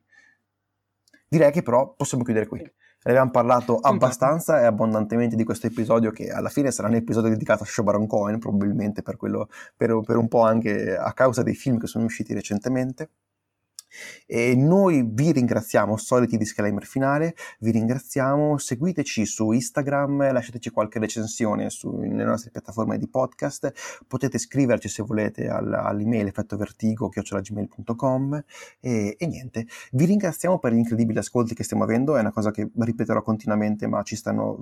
Direi 1.28 1.52
che 1.52 1.62
però 1.62 1.94
possiamo 1.94 2.24
chiudere 2.24 2.46
qui. 2.46 2.58
Ne 2.60 3.12
abbiamo 3.12 3.30
parlato 3.30 3.76
abbastanza 3.76 4.60
e 4.60 4.64
abbondantemente 4.64 5.36
di 5.36 5.44
questo 5.44 5.68
episodio 5.68 6.10
che 6.10 6.30
alla 6.30 6.48
fine 6.48 6.72
sarà 6.72 6.88
un 6.88 6.94
episodio 6.94 7.30
dedicato 7.30 7.62
a 7.62 7.66
Shobaron 7.66 8.06
Cohen, 8.06 8.38
probabilmente 8.38 9.02
per, 9.02 9.16
quello, 9.16 9.48
per, 9.76 10.00
per 10.04 10.16
un 10.16 10.26
po' 10.26 10.42
anche 10.42 10.96
a 10.96 11.12
causa 11.12 11.42
dei 11.42 11.54
film 11.54 11.78
che 11.78 11.86
sono 11.86 12.04
usciti 12.04 12.34
recentemente. 12.34 13.10
E 14.26 14.54
noi 14.54 15.06
vi 15.08 15.32
ringraziamo, 15.32 15.96
soliti 15.96 16.36
disclaimer 16.36 16.84
finale, 16.84 17.34
vi 17.60 17.70
ringraziamo, 17.70 18.58
seguiteci 18.58 19.24
su 19.26 19.52
Instagram, 19.52 20.32
lasciateci 20.32 20.70
qualche 20.70 20.98
recensione 20.98 21.70
sulle 21.70 22.24
nostre 22.24 22.50
piattaforme 22.50 22.98
di 22.98 23.08
podcast, 23.08 23.72
potete 24.06 24.38
scriverci 24.38 24.88
se 24.88 25.02
volete 25.02 25.48
all'email 25.48 26.26
effettovertigo.gmail.com 26.26 28.44
e, 28.80 29.16
e 29.18 29.26
niente, 29.26 29.66
vi 29.92 30.04
ringraziamo 30.04 30.58
per 30.58 30.72
gli 30.72 30.78
incredibili 30.78 31.18
ascolti 31.18 31.54
che 31.54 31.64
stiamo 31.64 31.84
avendo, 31.84 32.16
è 32.16 32.20
una 32.20 32.32
cosa 32.32 32.50
che 32.50 32.70
ripeterò 32.76 33.22
continuamente 33.22 33.86
ma 33.86 34.02
ci 34.02 34.16
stanno, 34.16 34.58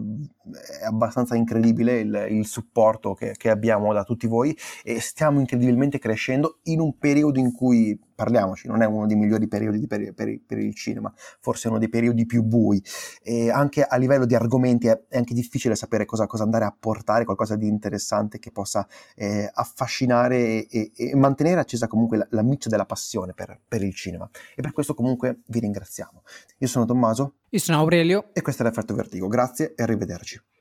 è 0.81 0.85
abbastanza 0.85 1.35
incredibile 1.35 1.99
il, 1.99 2.27
il 2.31 2.47
supporto 2.47 3.15
che, 3.15 3.35
che 3.37 3.51
abbiamo 3.51 3.93
da 3.93 4.05
tutti 4.05 4.27
voi 4.27 4.57
e 4.83 5.01
stiamo 5.01 5.41
incredibilmente 5.41 5.99
crescendo 5.99 6.61
in 6.65 6.81
un 6.81 6.99
periodo 6.99 7.39
in 7.39 7.53
cui 7.53 7.99
parliamoci, 8.17 8.67
non 8.67 8.83
è 8.83 8.87
uno 8.87 9.07
dei 9.07 9.15
migliori 9.15 9.47
periodi 9.47 9.87
per, 9.87 10.13
per, 10.15 10.41
per, 10.45 10.59
il 10.59 10.75
cinema, 10.75 11.13
forse 11.41 11.69
uno 11.69 11.79
dei 11.79 11.89
periodi 11.89 12.27
più 12.27 12.43
bui. 12.43 12.83
E 13.23 13.51
anche 13.51 13.85
a 13.85 13.97
livello 13.97 14.27
di 14.27 14.35
argomenti 14.35 14.89
è, 14.89 15.01
è 15.09 15.19
anche 15.19 15.35
difficile 15.35 15.77
sapere 15.77 16.05
cosa, 16.05 16.27
cosa, 16.27 16.43
andare 16.43 16.65
a 16.65 16.75
portare, 16.77 17.25
qualcosa 17.25 17.55
di 17.55 17.69
interessante 17.69 18.41
che 18.41 18.51
possa 18.51 18.87
eh, 19.15 19.49
affascinare 19.53 20.67
e, 20.67 20.67
e, 20.69 20.93
e, 20.97 21.15
mantenere 21.15 21.61
accesa 21.61 21.87
comunque 21.87 22.17
la, 22.17 22.27
la 22.31 22.43
miccia 22.43 22.69
della 22.69 22.87
passione 22.87 23.35
per, 23.35 23.61
per 23.69 23.83
il 23.83 23.95
cinema. 23.95 24.29
E 24.57 24.63
per 24.63 24.73
questo 24.73 24.95
comunque 24.95 25.43
vi 25.47 25.61
ringraziamo. 25.61 26.23
Io 26.59 26.67
sono 26.67 26.87
Tommaso. 26.87 27.35
Io 27.51 27.59
sono 27.59 27.79
Aurelio. 27.79 28.31
E 28.33 28.43
questo 28.43 28.63
è 28.63 28.67
l'effetto 28.67 28.95
Vertigo. 28.95 29.29
Grazie 29.29 29.75
e 29.77 29.83
arrivederci. 29.83 30.55